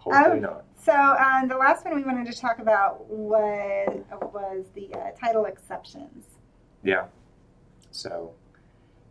Hopefully 0.00 0.36
Um, 0.38 0.40
not. 0.40 0.64
So 0.76 0.92
um, 0.92 1.48
the 1.48 1.56
last 1.56 1.84
one 1.84 1.94
we 1.96 2.02
wanted 2.02 2.32
to 2.32 2.40
talk 2.40 2.58
about 2.60 3.06
was 3.08 4.04
was 4.32 4.66
the 4.74 4.92
uh, 4.94 5.10
title 5.18 5.44
exceptions. 5.46 6.24
Yeah. 6.82 7.06
So, 7.90 8.32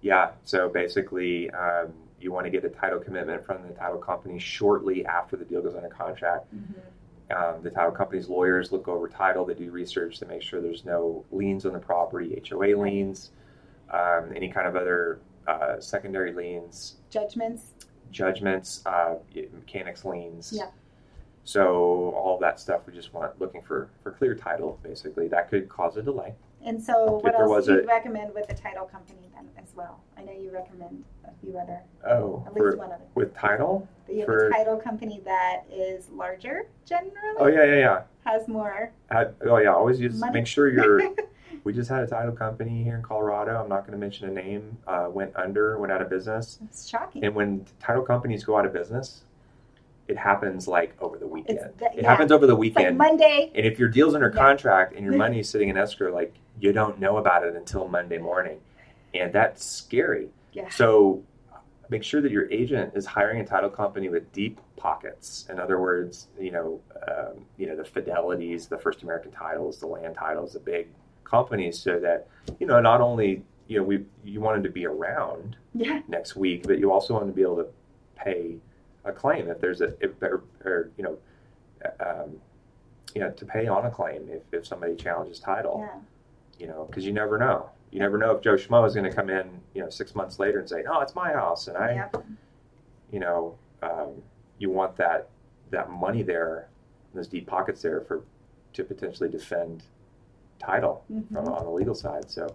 yeah. 0.02 0.32
So 0.44 0.70
basically, 0.70 1.50
um, 1.52 1.94
you 2.20 2.32
want 2.32 2.46
to 2.46 2.50
get 2.50 2.64
a 2.64 2.70
title 2.70 3.00
commitment 3.00 3.46
from 3.46 3.68
the 3.68 3.74
title 3.74 4.00
company 4.00 4.40
shortly 4.40 5.06
after 5.06 5.36
the 5.36 5.46
deal 5.46 5.62
goes 5.62 5.76
under 5.76 5.90
contract. 5.90 6.48
Um, 7.30 7.62
the 7.62 7.70
title 7.70 7.92
company's 7.92 8.30
lawyers 8.30 8.72
look 8.72 8.88
over 8.88 9.08
title. 9.08 9.46
They 9.46 9.54
do 9.54 9.70
research 9.70 10.18
to 10.20 10.26
make 10.26 10.42
sure 10.42 10.62
there's 10.62 10.86
no 10.86 11.26
liens 11.32 11.66
on 11.66 11.74
the 11.74 11.80
property, 11.80 12.42
HOA 12.50 12.78
liens, 12.78 13.32
um, 13.92 14.32
any 14.36 14.50
kind 14.50 14.68
of 14.68 14.76
other 14.76 15.20
uh, 15.48 15.80
secondary 15.80 16.34
liens, 16.34 16.96
Judgments. 17.10 17.74
Judgments, 18.12 18.82
uh, 18.86 19.16
mechanics 19.54 20.06
liens. 20.06 20.54
Yeah. 20.56 20.68
So 21.44 22.12
all 22.16 22.38
that 22.40 22.60
stuff, 22.60 22.82
we 22.86 22.94
just 22.94 23.14
want 23.14 23.40
looking 23.40 23.62
for 23.62 23.90
for 24.04 24.12
clear 24.12 24.36
title. 24.36 24.80
Basically, 24.84 25.28
that 25.30 25.50
could 25.50 25.70
cause 25.70 25.96
a 25.98 26.02
delay. 26.02 26.34
And 26.66 26.82
so, 26.84 27.18
If 27.18 27.24
what 27.24 27.36
else 27.40 27.50
was 27.50 27.66
do 27.68 27.74
you 27.76 27.82
a- 27.84 27.86
recommend 27.86 28.34
with 28.34 28.48
the 28.48 28.54
title 28.56 28.86
company 28.86 29.30
then 29.34 29.48
as 29.58 29.74
well? 29.76 30.02
I 30.18 30.24
know 30.24 30.34
you 30.34 30.52
recommend 30.52 31.06
a 31.26 31.30
few 31.40 31.58
other, 31.58 31.80
Oh, 32.06 32.44
at 32.46 32.54
for, 32.54 32.66
least 32.66 32.78
one 32.80 32.92
other. 32.92 33.04
with 33.16 33.34
title. 33.36 33.88
Do 34.08 34.14
you 34.14 34.20
have 34.22 34.26
for- 34.26 34.48
a 34.48 34.52
title 34.52 34.76
company 34.76 35.22
that 35.24 35.64
is 35.72 36.10
larger 36.10 36.68
generally? 36.86 37.14
Oh 37.38 37.48
yeah, 37.48 37.64
yeah, 37.64 37.76
yeah. 37.76 38.02
Has 38.26 38.48
more 38.50 38.92
Had- 39.10 39.36
oh 39.46 39.58
yeah, 39.58 39.74
always 39.74 40.02
use 40.02 40.20
money. 40.20 40.34
make 40.34 40.48
sure 40.48 40.68
you're. 40.70 41.00
we 41.64 41.74
just 41.74 41.90
had 41.90 42.04
a 42.04 42.08
title 42.08 42.32
company 42.34 42.84
here 42.84 42.96
in 42.96 43.04
Colorado. 43.04 43.62
I'm 43.62 43.70
not 43.70 43.82
going 43.82 43.92
to 43.94 43.98
mention 43.98 44.30
a 44.30 44.32
name. 44.32 44.78
Uh, 44.88 45.08
went 45.12 45.36
under, 45.36 45.78
went 45.78 45.92
out 45.92 46.02
of 46.02 46.10
business. 46.10 46.60
it's 46.66 46.88
shocking. 46.88 47.24
And 47.26 47.36
when 47.36 47.66
title 47.80 48.04
companies 48.04 48.44
go 48.44 48.58
out 48.58 48.66
of 48.66 48.74
business, 48.74 49.22
it 50.08 50.18
happens 50.18 50.68
like 50.68 50.96
over 51.02 51.18
the 51.18 51.28
weekend. 51.28 51.60
the- 51.78 51.86
it 51.88 51.92
yeah. 52.04 52.10
happens 52.10 52.32
over 52.32 52.48
the 52.48 52.54
It's 52.58 52.76
like 52.76 52.76
weekend. 52.78 52.98
Monday. 52.98 53.52
and 53.54 53.66
if 53.66 53.78
your 53.80 53.90
deal's 53.90 54.16
under 54.16 54.32
Yeah. 54.34 54.42
contract 54.42 54.94
and 54.96 55.04
your 55.04 55.16
money's 55.26 55.50
sitting 55.50 55.70
in 55.70 55.78
escrow, 55.78 56.14
like 56.14 56.34
you 56.60 56.72
don't 56.72 57.00
know 57.00 57.18
about 57.18 57.44
it 57.44 57.56
until 57.56 57.88
Monday 57.88 58.18
morning, 58.18 58.60
and 59.14 59.32
that's 59.34 59.64
scary. 59.66 60.30
Yeah. 60.54 60.70
So 60.70 61.22
make 61.90 62.04
sure 62.04 62.22
that 62.22 62.32
your 62.32 62.50
agent 62.52 62.94
is 62.96 63.06
hiring 63.06 63.40
a 63.42 63.46
title 63.46 63.70
company 63.70 64.10
with 64.10 64.32
deep 64.34 64.60
pockets. 64.76 65.46
In 65.50 65.60
other 65.60 65.80
words, 65.80 66.28
you 66.40 66.52
know, 66.52 66.80
um, 67.08 67.46
you 67.58 67.68
know 67.68 67.76
the 67.76 67.84
Fidelities, 67.84 68.68
the 68.70 68.78
First 68.78 69.04
American 69.04 69.32
Titles, 69.32 69.80
the 69.80 69.88
Land 69.88 70.16
Titles, 70.16 70.54
the 70.54 70.60
big 70.60 70.88
companies, 71.38 71.80
so 71.80 72.00
that 72.00 72.28
you 72.60 72.66
know 72.68 72.80
not 72.80 73.02
only 73.02 73.44
you 73.68 73.78
know 73.78 73.84
we 73.84 74.06
you 74.24 74.40
wanted 74.42 74.64
to 74.64 74.70
be 74.70 74.86
around 74.86 75.58
Yeah. 75.76 76.02
next 76.08 76.36
week, 76.36 76.66
but 76.66 76.80
you 76.80 76.92
also 76.92 77.14
want 77.14 77.28
to 77.28 77.34
be 77.34 77.42
able 77.42 77.58
to 77.58 77.68
pay 78.16 78.58
a 79.06 79.12
claim 79.12 79.50
if 79.50 79.60
there's 79.60 79.82
a 79.82 79.94
if, 80.00 80.12
or, 80.22 80.44
or 80.66 80.90
you 80.98 81.04
know. 81.04 81.18
Um, 82.00 82.42
you 83.16 83.22
know, 83.22 83.32
to 83.32 83.46
pay 83.46 83.68
on 83.68 83.86
a 83.86 83.90
claim 83.90 84.28
if, 84.30 84.42
if 84.52 84.68
somebody 84.68 84.94
challenges 84.96 85.40
title, 85.40 85.80
Yeah. 85.80 86.00
you 86.60 86.68
know, 86.68 86.84
because 86.86 87.06
you 87.06 87.14
never 87.14 87.38
know. 87.38 87.70
You 87.92 88.00
never 88.00 88.18
know 88.18 88.32
if 88.32 88.42
Joe 88.44 88.56
Schmo 88.56 88.86
is 88.86 88.94
going 88.96 89.10
to 89.10 89.16
come 89.16 89.30
in, 89.30 89.50
you 89.74 89.82
know, 89.82 89.90
six 89.90 90.14
months 90.14 90.38
later 90.40 90.60
and 90.60 90.68
say, 90.70 90.82
"No, 90.84 91.00
it's 91.00 91.16
my 91.16 91.32
house," 91.32 91.68
and 91.68 91.78
I, 91.78 91.94
Yep. 91.94 92.24
you 93.12 93.20
know, 93.20 93.56
um, 93.82 94.22
you 94.60 94.70
want 94.70 94.96
that 94.98 95.30
that 95.72 95.90
money 95.90 96.22
there, 96.22 96.68
those 97.14 97.28
deep 97.28 97.48
pockets 97.48 97.82
there 97.82 98.02
for 98.02 98.24
to 98.74 98.84
potentially 98.84 99.30
defend 99.30 99.84
title 100.60 101.04
Mhm. 101.12 101.28
from 101.32 101.48
on 101.54 101.64
the 101.66 101.72
legal 101.72 101.96
side. 101.96 102.30
So, 102.30 102.48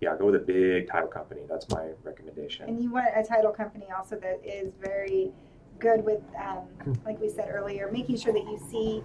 yeah, 0.00 0.16
go 0.16 0.26
with 0.26 0.36
a 0.36 0.38
big 0.44 0.88
title 0.88 1.08
company. 1.08 1.42
That's 1.48 1.68
my 1.70 1.90
recommendation. 2.04 2.68
And 2.68 2.80
you 2.82 2.90
want 2.90 3.06
a 3.14 3.22
title 3.22 3.52
company 3.52 3.86
also 3.96 4.16
that 4.16 4.40
is 4.44 4.72
very 4.74 5.32
good 5.78 6.04
with, 6.04 6.22
um, 6.36 6.66
like 7.04 7.20
we 7.20 7.28
said 7.28 7.48
earlier, 7.52 7.90
making 7.90 8.16
sure 8.16 8.32
that 8.32 8.44
you 8.44 8.56
see 8.58 9.02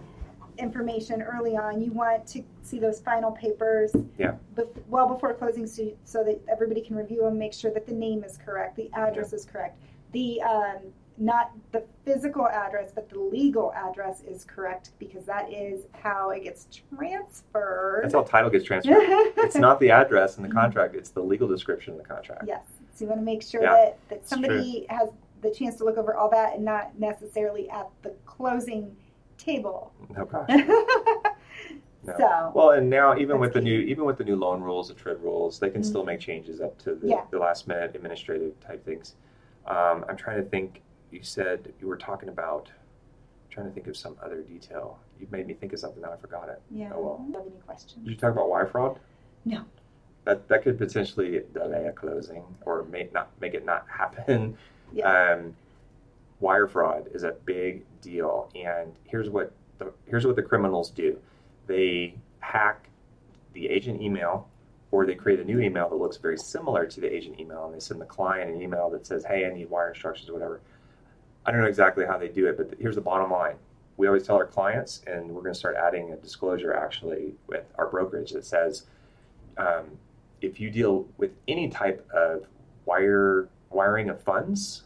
information 0.60 1.22
early 1.24 1.58
on. 1.58 1.82
You 1.82 1.92
want 1.92 2.28
to 2.28 2.44
see 2.62 2.78
those 2.80 3.00
final 3.02 3.32
papers 3.32 3.96
Yeah. 4.20 4.36
bef- 4.56 4.88
well 4.88 5.08
before 5.08 5.34
closing 5.34 5.66
so, 5.66 5.92
so 6.04 6.24
that 6.24 6.40
everybody 6.48 6.82
can 6.82 6.96
review 6.96 7.22
them, 7.22 7.38
make 7.40 7.54
sure 7.54 7.72
that 7.72 7.88
the 7.88 7.94
name 7.94 8.24
is 8.24 8.38
correct, 8.38 8.76
the 8.76 8.90
address 8.94 9.34
is 9.34 9.46
correct, 9.46 9.80
the 10.12 10.42
um, 10.44 10.78
not 11.18 11.52
the 11.72 11.84
physical 12.06 12.48
address, 12.48 12.92
but 12.94 13.10
the 13.10 13.20
legal 13.20 13.72
address 13.74 14.22
is 14.22 14.44
correct 14.44 14.92
because 15.00 15.26
that 15.26 15.52
is 15.52 15.86
how 15.94 16.32
it 16.32 16.44
gets 16.44 16.68
transferred. 16.98 18.02
That's 18.04 18.14
how 18.14 18.24
title 18.24 18.50
gets 18.50 18.66
transferred. 18.66 18.96
it's 19.38 19.56
not 19.56 19.80
the 19.80 19.92
address 19.92 20.38
in 20.38 20.44
the 20.44 20.50
contract; 20.50 20.96
it's 20.96 21.10
the 21.12 21.22
legal 21.22 21.48
description 21.48 21.94
in 21.94 21.98
the 21.98 22.04
contract. 22.06 22.44
Yes. 22.48 22.64
So 22.96 23.06
you 23.06 23.10
want 23.10 23.22
to 23.22 23.26
make 23.26 23.42
sure 23.42 23.62
Yeah, 23.64 23.72
that, 23.74 23.98
that 24.10 24.28
somebody 24.30 24.86
has 24.90 25.10
the 25.42 25.52
chance 25.52 25.76
to 25.78 25.84
look 25.84 25.98
over 25.98 26.16
all 26.16 26.30
that 26.32 26.56
and 26.56 26.64
not 26.66 26.98
necessarily 27.00 27.70
at 27.70 27.88
the 28.02 28.12
closing 28.26 28.96
table. 29.38 29.92
No 30.16 30.26
gosh. 30.26 30.48
No. 32.06 32.14
So 32.18 32.52
Well, 32.54 32.72
and 32.72 32.90
now 32.90 33.18
even 33.18 33.40
with 33.40 33.54
the 33.54 33.60
key. 33.60 33.66
new 33.66 33.80
even 33.80 34.04
with 34.06 34.18
the 34.18 34.24
new 34.26 34.36
loan 34.36 34.62
rules, 34.62 34.90
the 34.90 34.94
TRID 34.94 35.22
rules, 35.22 35.60
they 35.60 35.70
can 35.70 35.82
Mhm. 35.82 35.86
still 35.86 36.04
make 36.04 36.20
changes 36.20 36.60
up 36.62 36.78
to 36.80 36.96
the, 36.96 37.08
Yeah. 37.08 37.22
the 37.32 37.40
last 37.40 37.68
minute 37.68 37.96
administrative 37.96 38.60
type 38.60 38.84
things. 38.86 39.16
Um, 39.66 40.04
I'm 40.10 40.18
trying 40.18 40.44
to 40.44 40.50
think. 40.50 40.82
You 41.14 41.22
said 41.22 41.72
you 41.80 41.88
were 41.88 41.98
talking 41.98 42.28
about. 42.30 42.70
trying 43.52 43.68
to 43.68 43.72
think 43.72 43.86
of 43.86 43.96
some 43.96 44.16
other 44.24 44.42
detail. 44.42 44.98
You 45.20 45.28
made 45.30 45.46
me 45.46 45.54
think 45.54 45.74
of 45.74 45.80
something 45.80 46.02
now. 46.02 46.12
I 46.12 46.18
forgot 46.18 46.50
it. 46.50 46.60
yeah. 46.72 46.90
Oh, 46.94 47.02
well. 47.02 47.18
Do 47.20 47.28
you 47.32 47.38
have 47.38 47.46
any 47.46 47.56
questions? 47.68 48.04
Did 48.04 48.10
you 48.10 48.18
talk 48.18 48.32
about 48.32 48.50
wire 48.50 48.66
fraud? 48.66 49.00
No. 49.46 49.64
That 50.26 50.48
that 50.48 50.64
could 50.64 50.78
potentially 50.80 51.42
delay 51.54 51.86
a 51.86 51.92
closing 51.92 52.44
or 52.66 52.84
make 52.86 53.14
not 53.14 53.30
make 53.40 53.54
it 53.54 53.64
not 53.66 53.86
happen. 53.88 54.58
Yeah. 54.96 55.08
Um, 55.40 55.56
wire 56.40 56.68
fraud 56.68 57.08
is 57.16 57.24
a 57.24 57.32
big 57.46 57.82
deal, 58.02 58.52
and 58.54 58.94
here's 59.06 59.28
what 59.28 59.52
the 59.80 59.92
here's 60.06 60.24
what 60.28 60.36
the 60.36 60.44
criminals 60.44 60.92
do: 60.92 61.18
they 61.66 62.14
hack 62.42 62.90
the 63.54 63.68
agent 63.70 64.04
email, 64.04 64.48
or 64.92 65.08
they 65.08 65.16
create 65.16 65.40
a 65.40 65.44
new 65.44 65.60
email 65.60 65.90
that 65.90 65.96
looks 65.96 66.18
very 66.18 66.38
similar 66.38 66.86
to 66.86 67.02
the 67.02 67.12
agent 67.12 67.40
email, 67.40 67.66
and 67.66 67.74
they 67.74 67.80
send 67.80 68.00
the 68.00 68.06
client 68.06 68.52
an 68.54 68.62
email 68.62 68.88
that 68.92 69.08
says, 69.08 69.26
"Hey, 69.26 69.48
I 69.48 69.50
need 69.52 69.68
wire 69.72 69.90
instructions, 69.90 70.30
or 70.30 70.34
whatever." 70.34 70.62
I 71.46 71.52
don't 71.52 71.62
know 71.62 71.68
exactly 71.68 72.06
how 72.06 72.18
they 72.18 72.30
do 72.30 72.48
it, 72.48 72.58
but 72.58 72.74
here's 72.80 72.96
the 72.96 73.02
bottom 73.02 73.32
line: 73.32 73.56
we 73.98 74.08
always 74.08 74.24
tell 74.24 74.36
our 74.38 74.46
clients, 74.48 75.02
and 75.08 75.30
we're 75.30 75.42
going 75.42 75.54
to 75.54 75.60
start 75.60 75.76
adding 75.76 76.14
a 76.14 76.18
disclosure 76.18 76.74
actually 76.74 77.34
with 77.48 77.66
our 77.78 77.88
brokerage 77.88 78.32
that 78.32 78.46
says, 78.46 78.86
um, 79.58 79.98
if 80.42 80.60
you 80.60 80.70
deal 80.70 81.08
with 81.18 81.32
any 81.48 81.70
type 81.70 82.08
of 82.14 82.46
wire 82.86 83.48
wiring 83.70 84.10
of 84.10 84.22
funds, 84.22 84.84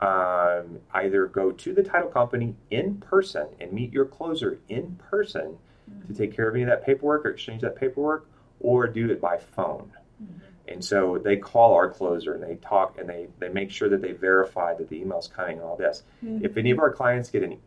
um, 0.00 0.80
either 0.94 1.26
go 1.26 1.50
to 1.52 1.72
the 1.72 1.82
title 1.82 2.08
company 2.08 2.56
in 2.70 2.96
person 2.96 3.46
and 3.60 3.72
meet 3.72 3.92
your 3.92 4.04
closer 4.04 4.58
in 4.68 4.96
person 4.96 5.58
to 6.06 6.14
take 6.14 6.34
care 6.34 6.48
of 6.48 6.54
any 6.54 6.62
of 6.62 6.68
that 6.68 6.84
paperwork 6.84 7.24
or 7.24 7.30
exchange 7.30 7.62
that 7.62 7.76
paperwork, 7.76 8.26
or 8.60 8.86
do 8.86 9.10
it 9.10 9.20
by 9.20 9.36
phone. 9.36 9.92
Mhm. 10.22 10.40
And 10.70 10.84
so 10.84 11.18
they 11.18 11.36
call 11.36 11.74
our 11.74 11.90
closer 11.90 12.34
and 12.34 12.42
they 12.42 12.54
talk 12.56 12.96
and 12.98 13.08
they, 13.08 13.26
they 13.40 13.48
make 13.48 13.70
sure 13.70 13.88
that 13.88 14.00
they 14.00 14.12
verify 14.12 14.74
that 14.74 14.88
the 14.88 15.00
email's 15.00 15.26
coming 15.26 15.56
and 15.56 15.62
all 15.66 15.76
this. 15.76 16.04
Mhm. 16.24 16.44
If 16.44 16.56
any 16.56 16.70
of 16.70 16.78
our 16.78 16.92
clients 16.92 17.28
get 17.28 17.42
an 17.42 17.58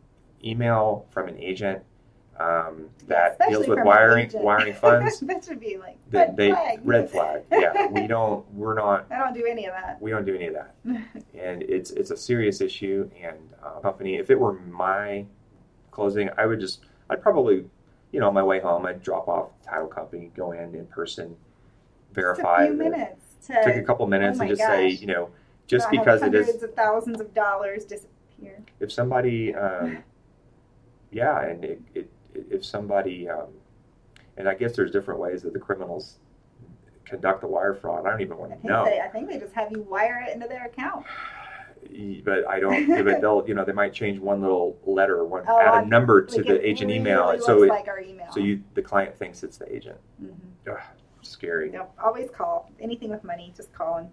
email 0.42 1.06
from 1.10 1.28
an 1.28 1.38
agent 1.38 1.82
um, 2.38 2.88
that 3.06 3.38
deals 3.48 3.68
with 3.68 3.78
wiring 3.84 4.28
wiring 4.34 4.74
funds, 4.74 5.20
that 5.20 5.44
should 5.44 5.60
be 5.60 5.76
like 5.76 5.96
red 6.10 6.36
they 6.36 6.50
flag. 6.50 6.80
red 6.82 7.10
flag. 7.10 7.42
Yeah, 7.52 7.86
we 7.86 8.08
don't. 8.08 8.44
We're 8.52 8.74
not. 8.74 9.06
I 9.12 9.18
don't 9.18 9.34
do 9.34 9.46
any 9.46 9.66
of 9.66 9.72
that. 9.74 10.02
We 10.02 10.10
don't 10.10 10.24
do 10.24 10.34
any 10.34 10.48
of 10.48 10.54
that, 10.54 10.74
and 11.34 11.62
it's 11.62 11.92
it's 11.92 12.10
a 12.10 12.16
serious 12.16 12.60
issue. 12.60 13.08
And 13.22 13.36
uh, 13.62 13.78
company, 13.80 14.16
if 14.16 14.30
it 14.30 14.40
were 14.40 14.54
my 14.54 15.26
closing, 15.92 16.28
I 16.36 16.46
would 16.46 16.58
just 16.58 16.80
I'd 17.08 17.22
probably, 17.22 17.66
you 18.10 18.18
know, 18.18 18.26
on 18.26 18.34
my 18.34 18.42
way 18.42 18.58
home, 18.58 18.84
I'd 18.84 19.00
drop 19.00 19.28
off 19.28 19.50
title 19.64 19.86
company, 19.86 20.32
go 20.34 20.50
in 20.50 20.74
in 20.74 20.86
person, 20.86 21.36
verify. 22.18 22.66
Just 22.66 22.72
a 22.72 22.74
few 22.76 22.78
that- 22.84 22.90
minutes 22.90 23.20
to 23.46 23.62
Take 23.64 23.76
a 23.76 23.82
couple 23.82 24.06
minutes 24.06 24.38
Oh 24.38 24.42
and 24.42 24.50
just 24.50 24.62
say, 24.62 24.88
you 24.88 25.06
know, 25.06 25.28
just 25.66 25.84
not 25.84 25.90
because 25.90 26.22
it 26.22 26.34
is 26.34 26.46
hundreds 26.46 26.62
of 26.62 26.74
thousands 26.74 27.20
of 27.20 27.34
dollars 27.34 27.84
disappear. 27.84 28.58
if 28.80 28.90
somebody, 28.90 29.54
um, 29.54 29.98
yeah, 31.10 31.42
and 31.42 31.62
it, 31.64 31.82
it, 31.94 32.10
if 32.34 32.64
somebody, 32.64 33.28
um, 33.28 33.48
and 34.38 34.48
I 34.48 34.54
guess 34.54 34.74
there's 34.74 34.90
different 34.90 35.20
ways 35.20 35.42
that 35.42 35.52
the 35.52 35.58
criminals 35.58 36.16
conduct 37.04 37.42
the 37.42 37.46
wire 37.46 37.74
fraud. 37.74 38.06
I 38.06 38.10
don't 38.10 38.22
even 38.22 38.32
I 38.32 38.40
want 38.40 38.62
to 38.62 38.66
know. 38.66 38.84
they 38.86 39.00
I 39.00 39.08
think 39.08 39.28
they 39.28 39.38
just 39.38 39.52
have 39.54 39.70
you 39.70 39.82
wire 39.82 40.24
it 40.26 40.34
into 40.34 40.48
their 40.48 40.64
account. 40.64 41.04
but 42.24 42.48
I 42.48 42.60
don't. 42.60 42.88
but 43.04 43.20
they'll, 43.20 43.44
you 43.46 43.52
know, 43.54 43.64
they 43.66 43.72
might 43.72 43.92
change 43.92 44.18
one 44.18 44.40
little 44.40 44.78
letter, 44.86 45.18
or 45.18 45.26
one 45.26 45.44
Oh, 45.46 45.60
add 45.60 45.84
a 45.84 45.86
number 45.86 46.22
to 46.24 46.42
the 46.42 46.66
agent 46.66 46.88
really 46.88 47.00
email, 47.00 47.38
so 47.40 47.62
it, 47.62 47.68
like 47.68 47.88
our 47.88 48.00
email. 48.00 48.26
so 48.32 48.40
you, 48.40 48.62
the 48.72 48.80
client 48.82 49.16
thinks 49.18 49.42
it's 49.42 49.58
the 49.58 49.70
agent. 49.74 49.98
Mhm. 50.22 50.32
Scary. 51.28 51.72
Yep, 51.72 51.92
always 52.02 52.30
call. 52.30 52.70
Anything 52.80 53.10
with 53.10 53.24
money, 53.24 53.52
just 53.56 53.72
call 53.72 53.96
and 53.96 54.10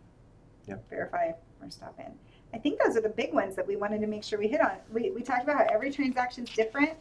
Yep. 0.68 0.90
verify 0.90 1.32
or 1.62 1.70
stop 1.70 2.00
in. 2.00 2.12
I 2.54 2.58
think 2.58 2.80
those 2.84 2.96
are 2.98 3.02
the 3.02 3.10
big 3.10 3.34
ones 3.34 3.56
that 3.56 3.66
we 3.66 3.76
wanted 3.76 4.02
to 4.02 4.08
make 4.08 4.24
sure 4.24 4.38
we 4.40 4.48
hit 4.48 4.62
on. 4.62 4.74
We, 4.92 5.12
we 5.12 5.22
talked 5.22 5.44
about 5.44 5.58
how 5.58 5.66
every 5.74 5.92
transaction's 5.92 6.54
different. 6.54 6.92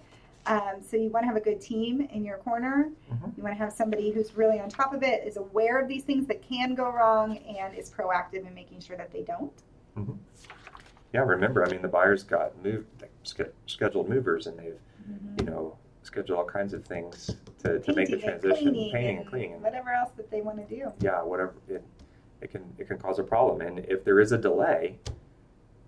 Um, 0.46 0.76
so 0.82 0.96
you 0.96 1.10
want 1.10 1.24
to 1.24 1.26
have 1.26 1.36
a 1.36 1.40
good 1.40 1.60
team 1.60 2.00
in 2.12 2.24
your 2.24 2.38
corner. 2.38 2.90
Mhm. 3.12 3.36
You 3.36 3.42
want 3.42 3.54
to 3.54 3.58
have 3.62 3.72
somebody 3.72 4.10
who's 4.10 4.34
really 4.36 4.58
on 4.58 4.70
top 4.70 4.94
of 4.94 5.02
it, 5.02 5.26
is 5.26 5.36
aware 5.36 5.78
of 5.78 5.86
these 5.88 6.02
things 6.04 6.26
that 6.28 6.40
can 6.42 6.74
go 6.74 6.90
wrong, 6.90 7.36
and 7.38 7.74
is 7.76 7.90
proactive 7.90 8.46
in 8.46 8.54
making 8.54 8.80
sure 8.80 8.96
that 8.96 9.10
they 9.12 9.22
don't. 9.22 9.52
Mhm. 9.96 10.16
Yeah, 11.12 11.20
remember, 11.20 11.64
I 11.66 11.68
mean, 11.70 11.82
the 11.82 11.88
buyers 11.88 12.22
got 12.22 12.56
moved, 12.64 12.86
scheduled 13.66 14.08
movers, 14.08 14.46
and 14.46 14.58
they've, 14.58 14.78
you 15.38 15.44
know, 15.44 15.76
scheduled 16.10 16.38
all 16.38 16.44
kinds 16.44 16.74
of 16.74 16.84
things 16.84 17.30
to, 17.62 17.78
to 17.80 17.94
make 17.94 18.08
the 18.10 18.16
transition, 18.16 18.72
cleaning 18.72 18.92
painting 18.92 19.16
and 19.18 19.26
cleaning. 19.26 19.62
Whatever 19.62 19.90
else 19.90 20.10
that 20.16 20.30
they 20.30 20.40
want 20.42 20.58
to 20.58 20.74
do. 20.74 20.92
yeah, 21.00 21.22
whatever 21.22 21.54
it, 21.68 21.84
it 22.40 22.50
can 22.50 22.62
it 22.78 22.88
can 22.88 22.98
cause 22.98 23.18
a 23.18 23.22
problem. 23.22 23.60
And 23.60 23.78
if 23.80 24.04
there 24.04 24.18
is 24.20 24.32
a 24.32 24.38
delay, 24.38 24.98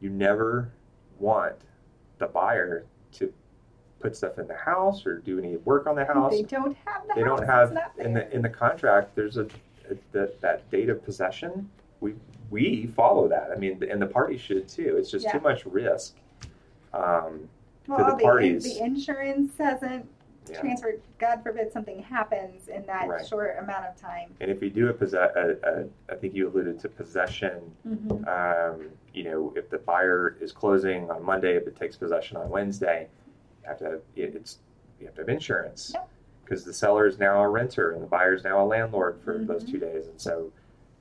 you 0.00 0.10
never 0.10 0.70
want 1.18 1.56
the 2.18 2.26
buyer 2.26 2.86
to 3.12 3.32
put 4.00 4.16
stuff 4.16 4.38
in 4.38 4.46
the 4.46 4.56
house 4.56 5.04
or 5.06 5.18
do 5.18 5.38
any 5.38 5.56
work 5.58 5.86
on 5.86 5.96
the 5.96 6.04
house. 6.04 6.32
They 6.32 6.42
don't 6.42 6.76
have 6.84 7.02
the 7.08 7.14
They 7.16 7.22
house. 7.22 7.38
don't 7.38 7.46
have 7.48 7.78
in 7.98 8.14
the 8.14 8.32
in 8.32 8.42
the 8.42 8.48
contract. 8.48 9.14
There's 9.16 9.36
a, 9.38 9.46
a 9.90 9.96
that 10.12 10.40
that 10.40 10.70
date 10.70 10.88
of 10.88 11.04
possession. 11.04 11.68
We 12.00 12.14
we 12.50 12.86
follow 12.86 13.26
that. 13.28 13.50
I 13.54 13.58
mean, 13.58 13.82
and 13.90 14.00
the 14.00 14.06
party 14.06 14.38
should 14.38 14.68
too. 14.68 14.96
It's 14.98 15.10
just 15.10 15.24
Yeah. 15.24 15.32
too 15.32 15.40
much 15.40 15.66
risk. 15.66 16.14
Um, 16.94 17.48
well, 17.86 18.10
the 18.10 18.16
the, 18.16 18.22
parties. 18.22 18.64
the 18.64 18.84
insurance 18.84 19.52
hasn't 19.58 20.06
yeah. 20.50 20.60
transferred. 20.60 21.00
God 21.18 21.42
forbid 21.42 21.72
something 21.72 22.02
happens 22.02 22.68
in 22.68 22.84
that 22.86 23.08
Right. 23.08 23.26
short 23.26 23.56
amount 23.58 23.84
of 23.86 23.96
time. 23.96 24.34
And 24.40 24.50
if 24.50 24.60
we 24.60 24.70
do 24.70 24.88
a 24.88 24.92
possess, 24.92 25.30
I 25.36 26.14
think 26.16 26.34
you 26.34 26.48
alluded 26.48 26.78
to 26.80 26.88
possession. 26.88 27.60
Mm-hmm. 27.86 28.28
Um, 28.28 28.88
you 29.14 29.24
know, 29.24 29.52
if 29.56 29.70
the 29.70 29.78
buyer 29.78 30.36
is 30.40 30.52
closing 30.52 31.10
on 31.10 31.22
Monday, 31.24 31.56
if 31.56 31.66
it 31.66 31.76
takes 31.76 31.96
possession 31.96 32.36
on 32.38 32.48
Wednesday, 32.48 33.08
you 33.62 33.68
have 33.68 33.78
to 33.78 33.84
have, 33.84 34.00
it- 34.16 34.34
it's 34.34 34.58
you 35.00 35.06
have 35.06 35.14
to 35.16 35.22
have 35.22 35.28
insurance 35.28 35.94
because 36.44 36.64
the 36.64 36.72
seller 36.72 37.06
is 37.06 37.18
now 37.18 37.40
a 37.42 37.48
renter 37.48 37.92
and 37.92 38.02
the 38.02 38.06
buyer 38.06 38.34
is 38.34 38.44
now 38.44 38.62
a 38.64 38.66
landlord 38.66 39.20
for 39.24 39.38
those 39.38 39.64
Mhm. 39.64 39.70
two 39.72 39.78
days, 39.78 40.06
and 40.06 40.20
so 40.20 40.50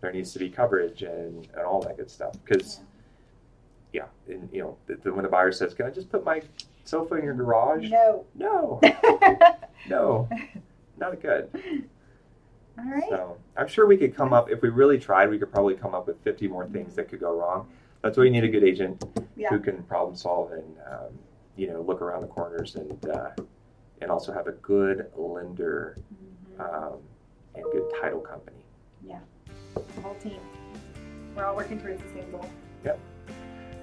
there 0.01 0.11
needs 0.11 0.33
to 0.33 0.39
be 0.39 0.49
coverage 0.49 1.03
and, 1.03 1.47
and 1.53 1.61
all 1.63 1.81
that 1.81 1.97
good 1.97 2.09
stuff. 2.09 2.33
Because 2.43 2.79
yeah, 3.93 4.05
and 4.27 4.49
you 4.51 4.61
know, 4.61 4.77
the, 4.87 4.95
the, 4.95 5.13
when 5.13 5.23
the 5.23 5.29
buyer 5.29 5.51
says, 5.51 5.73
"Can 5.73 5.85
I 5.85 5.89
just 5.89 6.09
put 6.11 6.23
my 6.23 6.41
sofa 6.91 7.15
in 7.15 7.23
your 7.23 7.33
garage?" 7.33 7.89
No. 7.89 8.25
No, 8.35 8.79
no, 9.89 10.29
not 10.97 11.19
good. 11.21 11.49
All 12.77 12.85
right. 12.85 13.03
So 13.09 13.37
I'm 13.57 13.67
sure 13.67 13.85
we 13.87 13.97
could 13.97 14.15
come 14.15 14.33
up 14.33 14.49
if 14.51 14.61
we 14.61 14.69
really 14.69 14.99
tried. 14.99 15.29
We 15.29 15.39
could 15.39 15.51
probably 15.51 15.75
come 15.75 15.95
up 15.95 16.07
with 16.07 16.21
50 16.23 16.47
more 16.47 16.67
things 16.67 16.95
that 16.95 17.09
could 17.09 17.19
go 17.19 17.31
wrong. 17.37 17.67
That's 18.01 18.17
why 18.17 18.23
you 18.25 18.31
need 18.31 18.43
a 18.43 18.47
good 18.49 18.63
agent 18.63 19.03
Yeah. 19.35 19.49
who 19.49 19.59
can 19.59 19.83
problem 19.83 20.15
solve 20.15 20.51
and 20.51 20.75
um, 20.91 21.11
you 21.55 21.67
know 21.71 21.81
look 21.81 22.01
around 22.01 22.21
the 22.21 22.27
corners 22.27 22.75
and 22.75 23.05
uh, 23.09 23.29
and 24.01 24.09
also 24.11 24.31
have 24.33 24.47
a 24.47 24.53
good 24.53 25.05
lender 25.15 25.95
Mhm. 26.13 26.59
um, 26.65 26.99
and 27.55 27.63
good 27.71 27.87
title 28.01 28.21
company. 28.21 28.57
Yeah, 29.05 29.19
the 29.95 30.01
whole 30.01 30.15
team. 30.15 30.39
We're 31.35 31.45
all 31.45 31.55
working 31.55 31.79
towards 31.79 32.01
the 32.01 32.09
same 32.09 32.29
goal. 32.31 32.49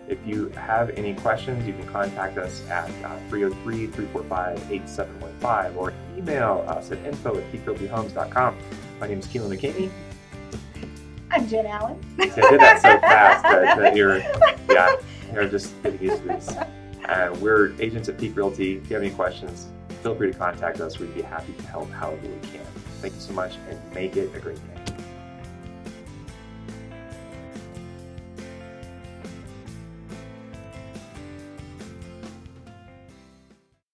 If 0.08 0.18
you 0.26 0.48
have 0.50 0.88
any 0.90 1.14
questions, 1.14 1.66
you 1.66 1.74
can 1.74 1.86
contact 1.86 2.38
us 2.38 2.66
at 2.70 2.88
uh, 3.04 3.18
303 3.28 3.86
345 3.88 4.72
8715 4.72 5.76
or 5.76 5.92
email 6.16 6.64
us 6.66 6.90
at 6.90 6.98
info 7.04 7.36
at 7.36 7.52
peakrealtyhomes.com. 7.52 8.56
My 9.00 9.06
name 9.06 9.18
is 9.18 9.26
Keelan 9.26 9.54
McKinney. 9.54 9.90
I'm 11.30 11.46
Jen 11.46 11.66
Allen. 11.66 12.02
I 12.18 12.24
did 12.24 12.60
that 12.60 12.80
so 12.80 12.98
fast 13.00 13.42
that, 13.42 13.76
that 13.76 13.94
you're, 13.94 14.18
yeah, 14.70 14.96
you're 15.30 15.46
just 15.46 15.80
getting 15.82 16.02
used 16.02 16.22
to 16.22 16.28
this. 16.28 16.48
Uh, 17.04 17.36
we're 17.40 17.74
agents 17.78 18.08
at 18.08 18.16
Peak 18.16 18.34
Realty. 18.34 18.76
If 18.76 18.88
you 18.88 18.94
have 18.94 19.02
any 19.02 19.12
questions, 19.14 19.68
feel 20.02 20.14
free 20.14 20.32
to 20.32 20.38
contact 20.38 20.80
us. 20.80 20.98
We'd 20.98 21.14
be 21.14 21.20
happy 21.20 21.52
to 21.52 21.62
help 21.66 21.90
however 21.90 22.26
we 22.26 22.48
can. 22.48 22.64
Thank 23.02 23.14
you 23.14 23.20
so 23.20 23.34
much 23.34 23.56
and 23.68 23.78
make 23.94 24.16
it 24.16 24.34
a 24.34 24.40
great 24.40 24.56
day. 24.56 24.77